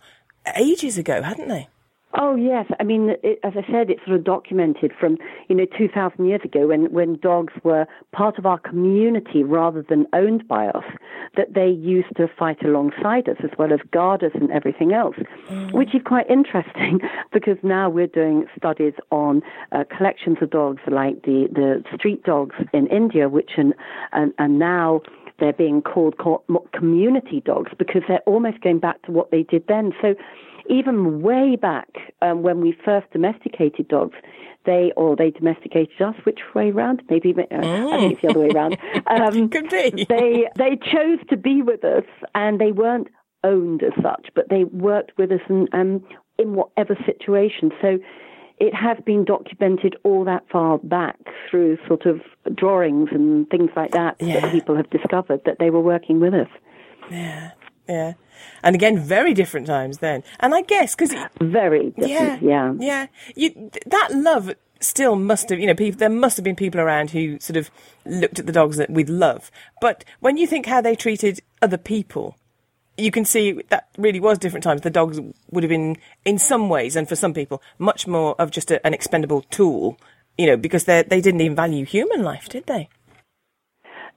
[0.56, 1.68] ages ago, hadn't they?
[2.14, 5.16] Oh yes, I mean, it, as I said, it's sort of documented from
[5.48, 10.06] you know 2,000 years ago when when dogs were part of our community rather than
[10.12, 10.84] owned by us,
[11.36, 15.14] that they used to fight alongside us as well as guard us and everything else,
[15.48, 15.72] mm.
[15.72, 16.98] which is quite interesting
[17.32, 19.40] because now we're doing studies on
[19.70, 23.72] uh, collections of dogs like the the street dogs in India, which and
[24.12, 25.00] and, and now
[25.40, 26.14] they're being called
[26.72, 29.92] community dogs because they're almost going back to what they did then.
[30.00, 30.14] So
[30.70, 31.88] even way back
[32.22, 34.16] um, when we first domesticated dogs,
[34.64, 36.14] they or they domesticated us.
[36.24, 37.02] Which way round?
[37.10, 37.92] Maybe uh, mm.
[37.92, 38.78] I think it's the other way round.
[39.06, 40.06] Um, Could be.
[40.08, 42.04] They they chose to be with us,
[42.34, 43.08] and they weren't
[43.42, 46.04] owned as such, but they worked with us and um,
[46.38, 47.70] in whatever situation.
[47.80, 47.98] So
[48.58, 51.18] it has been documented all that far back
[51.50, 52.20] through sort of
[52.54, 54.40] drawings and things like that yeah.
[54.40, 56.48] that people have discovered that they were working with us.
[57.10, 57.52] Yeah,
[57.90, 58.12] yeah.
[58.62, 60.22] And again, very different times then.
[60.38, 63.06] And I guess because very different, yeah, yeah, yeah.
[63.34, 67.10] You, that love still must have, you know, people, there must have been people around
[67.10, 67.70] who sort of
[68.06, 69.50] looked at the dogs with love.
[69.80, 72.36] But when you think how they treated other people,
[72.96, 74.82] you can see that really was different times.
[74.82, 75.20] The dogs
[75.50, 78.84] would have been, in some ways, and for some people, much more of just a,
[78.86, 79.98] an expendable tool,
[80.36, 82.88] you know, because they they didn't even value human life, did they?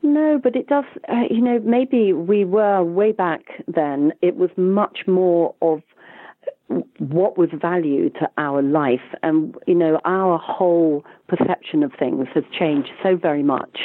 [0.04, 4.50] No, but it does, uh, you know, maybe we were way back then, it was
[4.58, 5.82] much more of
[7.00, 9.16] what was value to our life.
[9.22, 13.80] And, you know, our whole perception of things has changed so very much.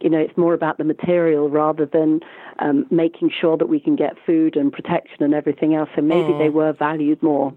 [0.00, 2.20] You know, it's more about the material rather than
[2.60, 5.90] um, making sure that we can get food and protection and everything else.
[5.96, 6.38] And maybe mm.
[6.38, 7.52] they were valued more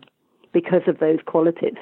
[0.51, 1.75] because of those qualities.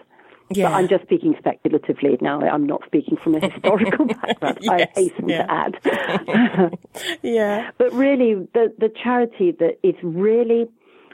[0.51, 0.69] Yeah.
[0.69, 2.41] But I'm just speaking speculatively now.
[2.41, 4.57] I'm not speaking from a historical background.
[4.61, 5.43] yes, I hasten yeah.
[5.43, 6.79] to add.
[7.21, 7.71] yeah.
[7.77, 10.67] But really, the, the charity that is really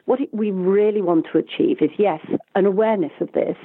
[0.06, 2.20] what we really want to achieve is yes,
[2.54, 3.58] an awareness of this,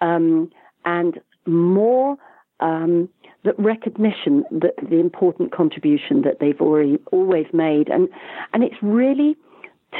[0.00, 0.50] um,
[0.84, 2.16] and more
[2.60, 3.08] um,
[3.44, 8.08] the recognition that the important contribution that they've already always made, and
[8.52, 9.36] and it's really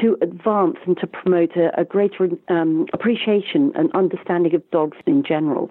[0.01, 5.22] to advance and to promote a, a greater um, appreciation and understanding of dogs in
[5.22, 5.70] general.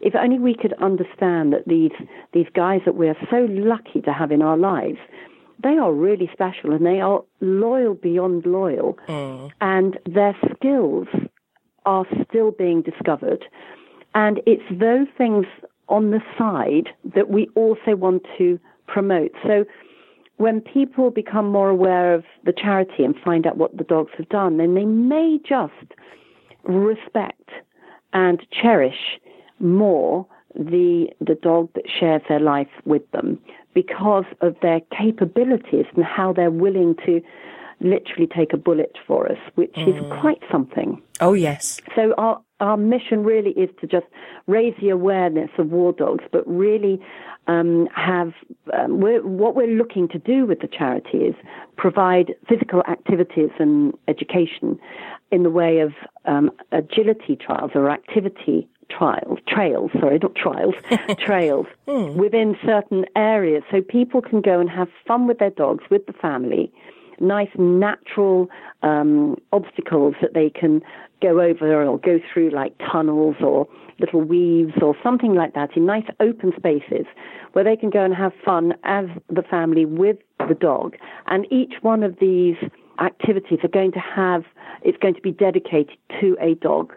[0.00, 1.92] If only we could understand that these
[2.32, 4.98] these guys that we're so lucky to have in our lives,
[5.62, 9.50] they are really special and they are loyal beyond loyal, mm.
[9.60, 11.06] and their skills
[11.84, 13.44] are still being discovered.
[14.14, 15.46] And it's those things
[15.88, 19.32] on the side that we also want to promote.
[19.42, 19.64] So
[20.40, 24.26] when people become more aware of the charity and find out what the dogs have
[24.30, 25.92] done, then they may just
[26.64, 27.50] respect
[28.14, 29.20] and cherish
[29.58, 33.38] more the the dog that shares their life with them
[33.74, 37.20] because of their capabilities and how they're willing to
[37.80, 39.88] literally take a bullet for us, which mm.
[39.88, 41.02] is quite something.
[41.20, 41.82] Oh yes.
[41.94, 44.06] So our our mission really is to just
[44.46, 47.00] raise the awareness of war dogs, but really
[47.46, 48.32] um, have
[48.72, 51.34] um, we're, what we're looking to do with the charity is
[51.76, 54.78] provide physical activities and education
[55.32, 55.92] in the way of
[56.26, 60.74] um, agility trials or activity trials, trails, sorry, not trials,
[61.18, 62.14] trails mm.
[62.14, 66.12] within certain areas, so people can go and have fun with their dogs, with the
[66.12, 66.72] family
[67.20, 68.48] nice natural
[68.82, 70.82] um, obstacles that they can
[71.22, 73.68] go over or go through, like tunnels or
[73.98, 77.06] little weaves or something like that, in nice open spaces
[77.52, 80.16] where they can go and have fun as the family with
[80.48, 80.96] the dog.
[81.26, 82.56] And each one of these
[83.00, 84.44] activities are going to have,
[84.82, 86.94] it's going to be dedicated to a dog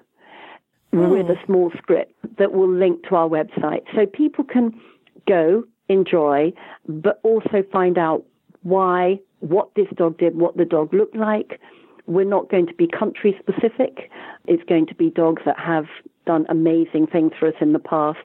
[0.92, 3.82] with a small script that will link to our website.
[3.96, 4.80] So people can
[5.28, 6.54] go, enjoy,
[6.88, 8.24] but also find out
[8.62, 11.60] why, what this dog did, what the dog looked like.
[12.06, 14.10] We're not going to be country specific.
[14.46, 15.86] It's going to be dogs that have
[16.26, 18.20] done amazing things for us in the past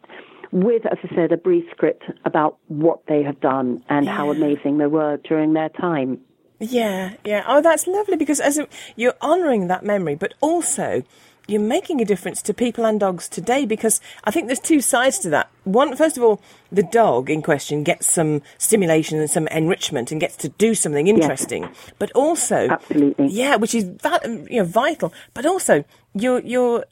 [0.51, 4.17] with, as I said, a brief script about what they have done and yeah.
[4.17, 6.21] how amazing they were during their time.
[6.61, 7.45] Yeah, yeah.
[7.47, 8.67] Oh, that's lovely because as a,
[8.97, 11.03] you're honouring that memory, but also
[11.49, 15.19] you're making a difference to people and dogs today because I think there's two sides
[15.21, 15.51] to that.
[15.65, 20.21] One, first of all, the dog in question gets some stimulation and some enrichment and
[20.21, 21.63] gets to do something interesting.
[21.63, 21.93] Yes.
[21.99, 25.13] But also, absolutely, yeah, which is that um, you know vital.
[25.33, 25.85] But also,
[26.15, 26.85] you're you're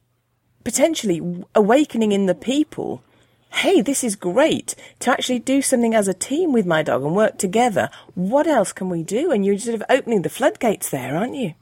[0.65, 3.03] potentially awakening in the people.
[3.51, 7.15] Hey, this is great to actually do something as a team with my dog and
[7.15, 7.89] work together.
[8.15, 9.31] What else can we do?
[9.31, 11.55] And you're sort of opening the floodgates there, aren't you?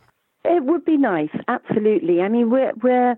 [0.44, 2.20] It would be nice, absolutely.
[2.20, 3.16] I mean, we're we're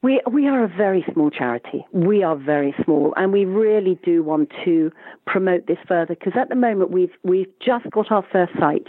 [0.00, 1.84] we we are a very small charity.
[1.92, 4.92] We are very small, and we really do want to
[5.26, 8.86] promote this further because at the moment we've we've just got our first site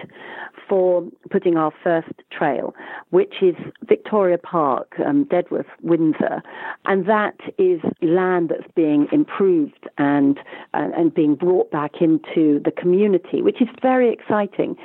[0.68, 2.76] for putting our first trail,
[3.10, 3.56] which is
[3.88, 6.44] Victoria Park, um, Dedworth, Windsor,
[6.86, 10.38] and that is land that's being improved and
[10.76, 14.76] uh, and being brought back into the community, which is very exciting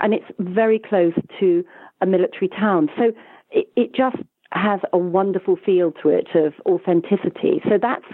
[0.00, 1.64] and it's very close to
[2.00, 2.88] a military town.
[2.96, 3.12] So
[3.50, 4.16] it, it just
[4.52, 7.60] has a wonderful feel to it of authenticity.
[7.68, 8.04] So that's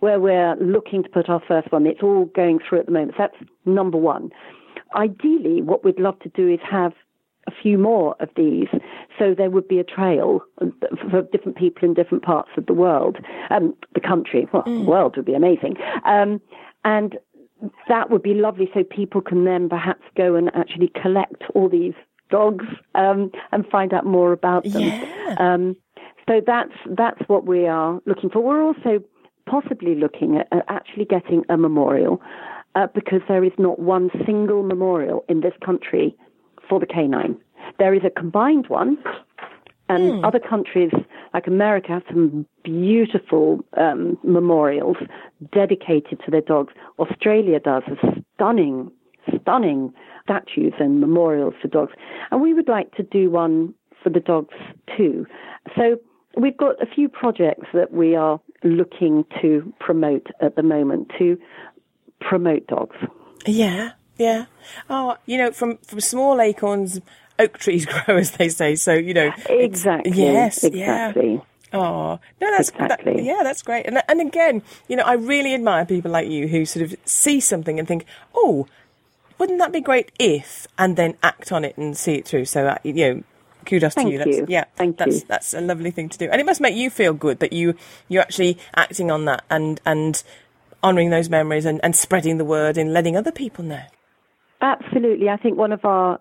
[0.00, 1.86] where we're looking to put our first one.
[1.86, 3.12] It's all going through at the moment.
[3.16, 4.30] So that's number one.
[4.94, 6.92] Ideally, what we'd love to do is have
[7.46, 8.68] a few more of these,
[9.18, 10.40] so there would be a trail
[11.10, 13.18] for different people in different parts of the world,
[13.50, 14.48] um, the country.
[14.52, 14.84] Well, mm.
[14.84, 15.76] the world would be amazing.
[16.04, 16.40] Um,
[16.84, 17.18] and
[17.88, 21.94] that would be lovely so people can then perhaps go and actually collect all these
[22.30, 24.82] dogs um, and find out more about them.
[24.82, 25.36] Yeah.
[25.38, 25.76] Um,
[26.28, 28.40] so that's that's what we are looking for.
[28.40, 29.02] We're also
[29.46, 32.20] possibly looking at, at actually getting a memorial
[32.74, 36.16] uh, because there is not one single memorial in this country
[36.68, 37.36] for the canine.
[37.78, 38.98] There is a combined one
[39.88, 40.26] and mm.
[40.26, 40.92] other countries
[41.34, 44.96] like America have some beautiful um, memorials
[45.52, 46.72] dedicated to their dogs.
[47.00, 48.90] Australia does a stunning,
[49.40, 51.92] stunning statues and memorials for dogs.
[52.30, 54.54] And we would like to do one for the dogs
[54.96, 55.26] too.
[55.76, 55.96] So
[56.36, 61.36] we've got a few projects that we are looking to promote at the moment to
[62.20, 62.96] promote dogs.
[63.44, 64.46] Yeah, yeah.
[64.88, 67.00] Oh, you know, from, from small acorns
[67.38, 68.76] oak trees grow, as they say.
[68.76, 70.12] So you know, exactly.
[70.12, 71.34] Yes, exactly.
[71.34, 71.40] Yeah.
[71.72, 73.14] Oh no, that's exactly.
[73.14, 73.86] that, yeah, that's great.
[73.86, 77.40] And and again, you know, I really admire people like you who sort of see
[77.40, 78.66] something and think, oh,
[79.38, 82.44] wouldn't that be great if, and then act on it and see it through.
[82.44, 83.22] So uh, you know,
[83.66, 84.18] kudos Thank to you.
[84.18, 84.46] That's, you.
[84.48, 85.26] Yeah, Thank that's you.
[85.26, 87.74] that's a lovely thing to do, and it must make you feel good that you
[88.08, 90.22] you're actually acting on that and and
[90.84, 93.82] honouring those memories and, and spreading the word and letting other people know.
[94.60, 95.28] Absolutely.
[95.28, 96.20] I think one of our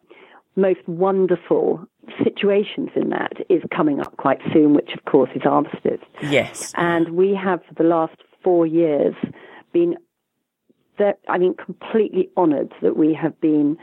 [0.56, 1.86] most wonderful
[2.24, 6.02] situations in that is coming up quite soon, which of course is Armistice.
[6.22, 6.74] Yes.
[6.76, 9.16] And we have for the last four years
[9.72, 9.96] been,
[11.28, 13.78] I mean, completely honoured that we have been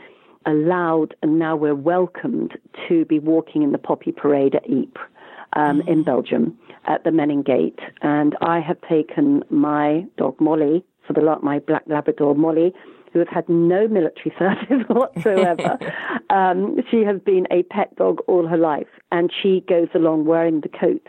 [0.45, 2.57] allowed and now we're welcomed
[2.87, 5.07] to be walking in the Poppy Parade at Ypres
[5.53, 7.79] um, in Belgium at the Menin Gate.
[8.01, 12.73] And I have taken my dog Molly, for the lot, my black Labrador Molly,
[13.13, 15.77] who has had no military service whatsoever.
[16.29, 20.61] um, she has been a pet dog all her life, and she goes along wearing
[20.61, 21.05] the coat.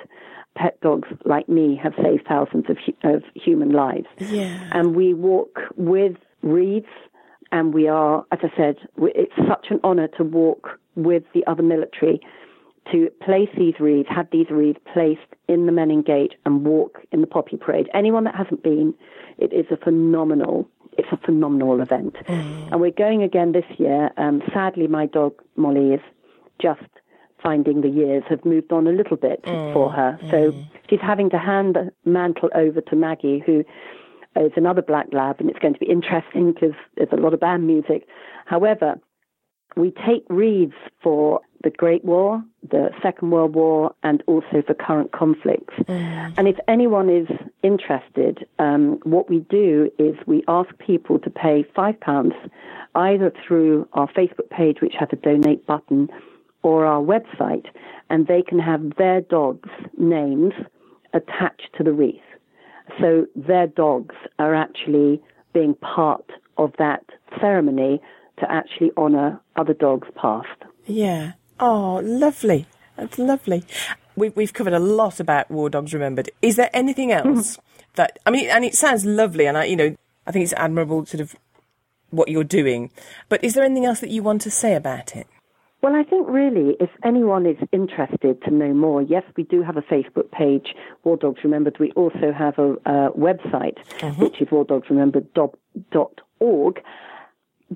[0.55, 4.07] Pet dogs like me have saved thousands of, hu- of human lives.
[4.19, 4.69] Yeah.
[4.73, 6.87] And we walk with wreaths,
[7.51, 11.63] and we are, as I said, it's such an honour to walk with the other
[11.63, 12.21] military
[12.91, 17.21] to place these wreaths, have these wreaths placed in the Menin Gate and walk in
[17.21, 17.89] the Poppy Parade.
[17.95, 18.95] Anyone that hasn't been,
[19.39, 20.69] it is a phenomenal,
[20.99, 22.15] it's a phenomenal event.
[22.27, 22.73] Mm.
[22.73, 24.11] And we're going again this year.
[24.17, 26.01] Um, sadly, my dog Molly is
[26.61, 26.81] just
[27.43, 29.73] finding the years have moved on a little bit mm.
[29.73, 30.19] for her.
[30.31, 30.69] So mm.
[30.89, 33.65] she's having to hand the mantle over to Maggie, who
[34.37, 37.41] is another black lab, and it's going to be interesting because there's a lot of
[37.41, 38.07] band music.
[38.47, 38.99] However,
[39.77, 45.13] we take wreaths for the Great War, the Second World War, and also for current
[45.13, 45.75] conflicts.
[46.37, 47.29] And if anyone is
[47.63, 52.35] interested, um, what we do is we ask people to pay five pounds
[52.95, 56.09] either through our Facebook page, which has a donate button,
[56.63, 57.67] or our website,
[58.11, 60.53] and they can have their dogs' names
[61.15, 62.21] attached to the wreath.
[63.01, 65.21] So their dogs are actually
[65.53, 66.25] being part
[66.57, 67.05] of that
[67.41, 68.01] ceremony
[68.39, 70.49] to actually honour other dogs past.
[70.87, 71.33] Yeah.
[71.61, 72.67] Oh, lovely.
[72.97, 73.65] That's lovely.
[74.17, 76.31] We've, we've covered a lot about War Dogs Remembered.
[76.43, 77.59] Is there anything else
[77.95, 81.07] that, I mean, and it sounds lovely, and I, you know, I think it's admirable
[81.07, 81.37] sort of
[82.11, 82.91] what you're doing,
[83.29, 85.27] but is there anything else that you want to say about it?
[85.83, 89.77] Well, I think really, if anyone is interested to know more, yes, we do have
[89.77, 91.77] a Facebook page, War Dogs Remembered.
[91.81, 93.79] We also have a, uh website,
[94.19, 96.83] which is wardogsremembered.org.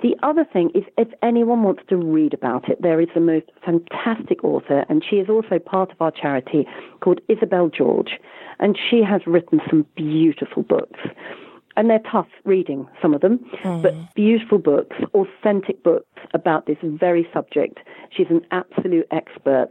[0.03, 3.47] The other thing is, if anyone wants to read about it, there is the most
[3.64, 6.66] fantastic author, and she is also part of our charity
[7.01, 8.18] called Isabel George,
[8.59, 11.01] and she has written some beautiful books.
[11.78, 13.82] And they're tough reading, some of them, mm.
[13.82, 17.78] but beautiful books, authentic books about this very subject.
[18.11, 19.70] She's an absolute expert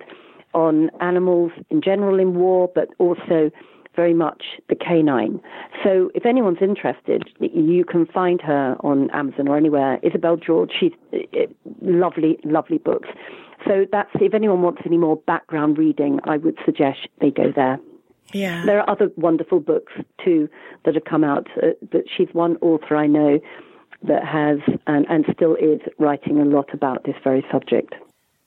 [0.53, 3.51] on animals in general in war, but also
[3.95, 5.41] very much the canine.
[5.83, 9.99] So if anyone's interested, you can find her on Amazon or anywhere.
[10.03, 11.47] Isabel George, she's uh,
[11.81, 13.09] lovely, lovely books.
[13.65, 17.79] So that's if anyone wants any more background reading, I would suggest they go there.
[18.33, 18.63] Yeah.
[18.65, 19.93] There are other wonderful books
[20.23, 20.49] too
[20.83, 21.47] that have come out.
[21.61, 23.39] Uh, but she's one author I know
[24.03, 27.95] that has and, and still is writing a lot about this very subject.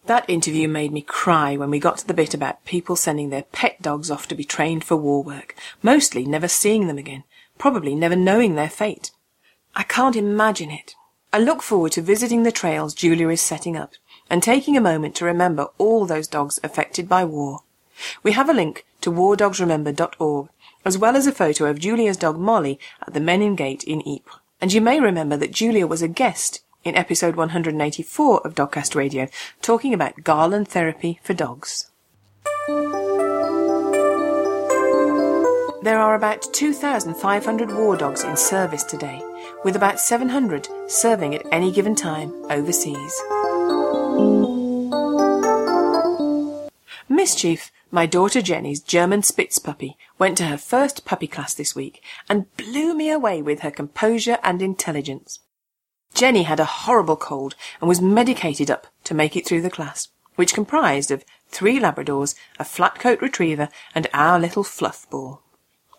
[0.09, 3.42] That interview made me cry when we got to the bit about people sending their
[3.42, 7.24] pet dogs off to be trained for war work, mostly never seeing them again,
[7.59, 9.11] probably never knowing their fate.
[9.76, 10.94] I can't imagine it.
[11.30, 13.92] I look forward to visiting the trails Julia is setting up
[14.30, 17.61] and taking a moment to remember all those dogs affected by war.
[18.22, 20.48] We have a link to wardogsremember.org,
[20.86, 24.40] as well as a photo of Julia's dog Molly at the Menin Gate in Ypres.
[24.59, 29.28] And you may remember that Julia was a guest in episode 184 of Dogcast Radio,
[29.61, 31.91] talking about Galen therapy for dogs.
[35.82, 39.22] There are about 2,500 war dogs in service today,
[39.64, 43.22] with about 700 serving at any given time overseas.
[47.09, 52.03] Mischief, my daughter Jenny's German Spitz puppy, went to her first puppy class this week
[52.30, 55.41] and blew me away with her composure and intelligence.
[56.14, 60.09] Jenny had a horrible cold and was medicated up to make it through the class,
[60.36, 65.42] which comprised of three Labradors, a flat coat retriever, and our little fluff ball.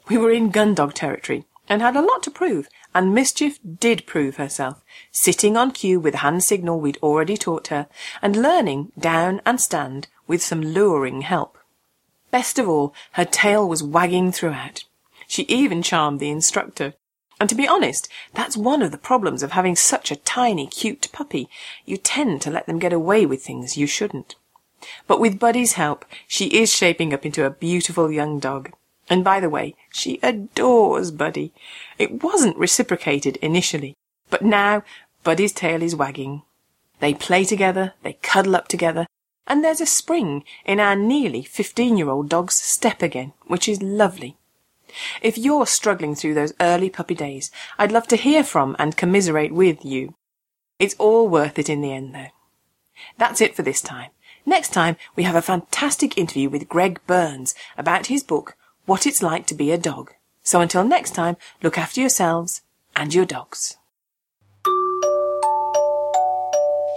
[0.07, 4.07] We were in gun dog territory and had a lot to prove, and Mischief did
[4.07, 7.87] prove herself, sitting on cue with hand signal we'd already taught her,
[8.21, 11.57] and learning down and stand with some luring help.
[12.31, 14.83] Best of all, her tail was wagging throughout.
[15.27, 16.95] She even charmed the instructor.
[17.39, 21.07] And to be honest, that's one of the problems of having such a tiny, cute
[21.11, 21.49] puppy.
[21.85, 24.35] You tend to let them get away with things you shouldn't.
[25.07, 28.71] But with Buddy's help, she is shaping up into a beautiful young dog.
[29.09, 31.51] And by the way, she adores Buddy.
[31.97, 33.95] It wasn't reciprocated initially,
[34.29, 34.83] but now
[35.23, 36.43] Buddy's tail is wagging.
[36.99, 39.07] They play together, they cuddle up together,
[39.47, 43.81] and there's a spring in our nearly 15 year old dog's step again, which is
[43.81, 44.37] lovely.
[45.21, 49.53] If you're struggling through those early puppy days, I'd love to hear from and commiserate
[49.53, 50.15] with you.
[50.79, 52.29] It's all worth it in the end though.
[53.17, 54.11] That's it for this time.
[54.45, 59.21] Next time, we have a fantastic interview with Greg Berns about his book, What It's
[59.21, 60.13] Like to Be a Dog.
[60.43, 62.63] So until next time, look after yourselves
[62.95, 63.77] and your dogs.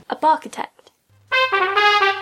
[0.09, 0.78] A barkitect.
[1.47, 2.18] Música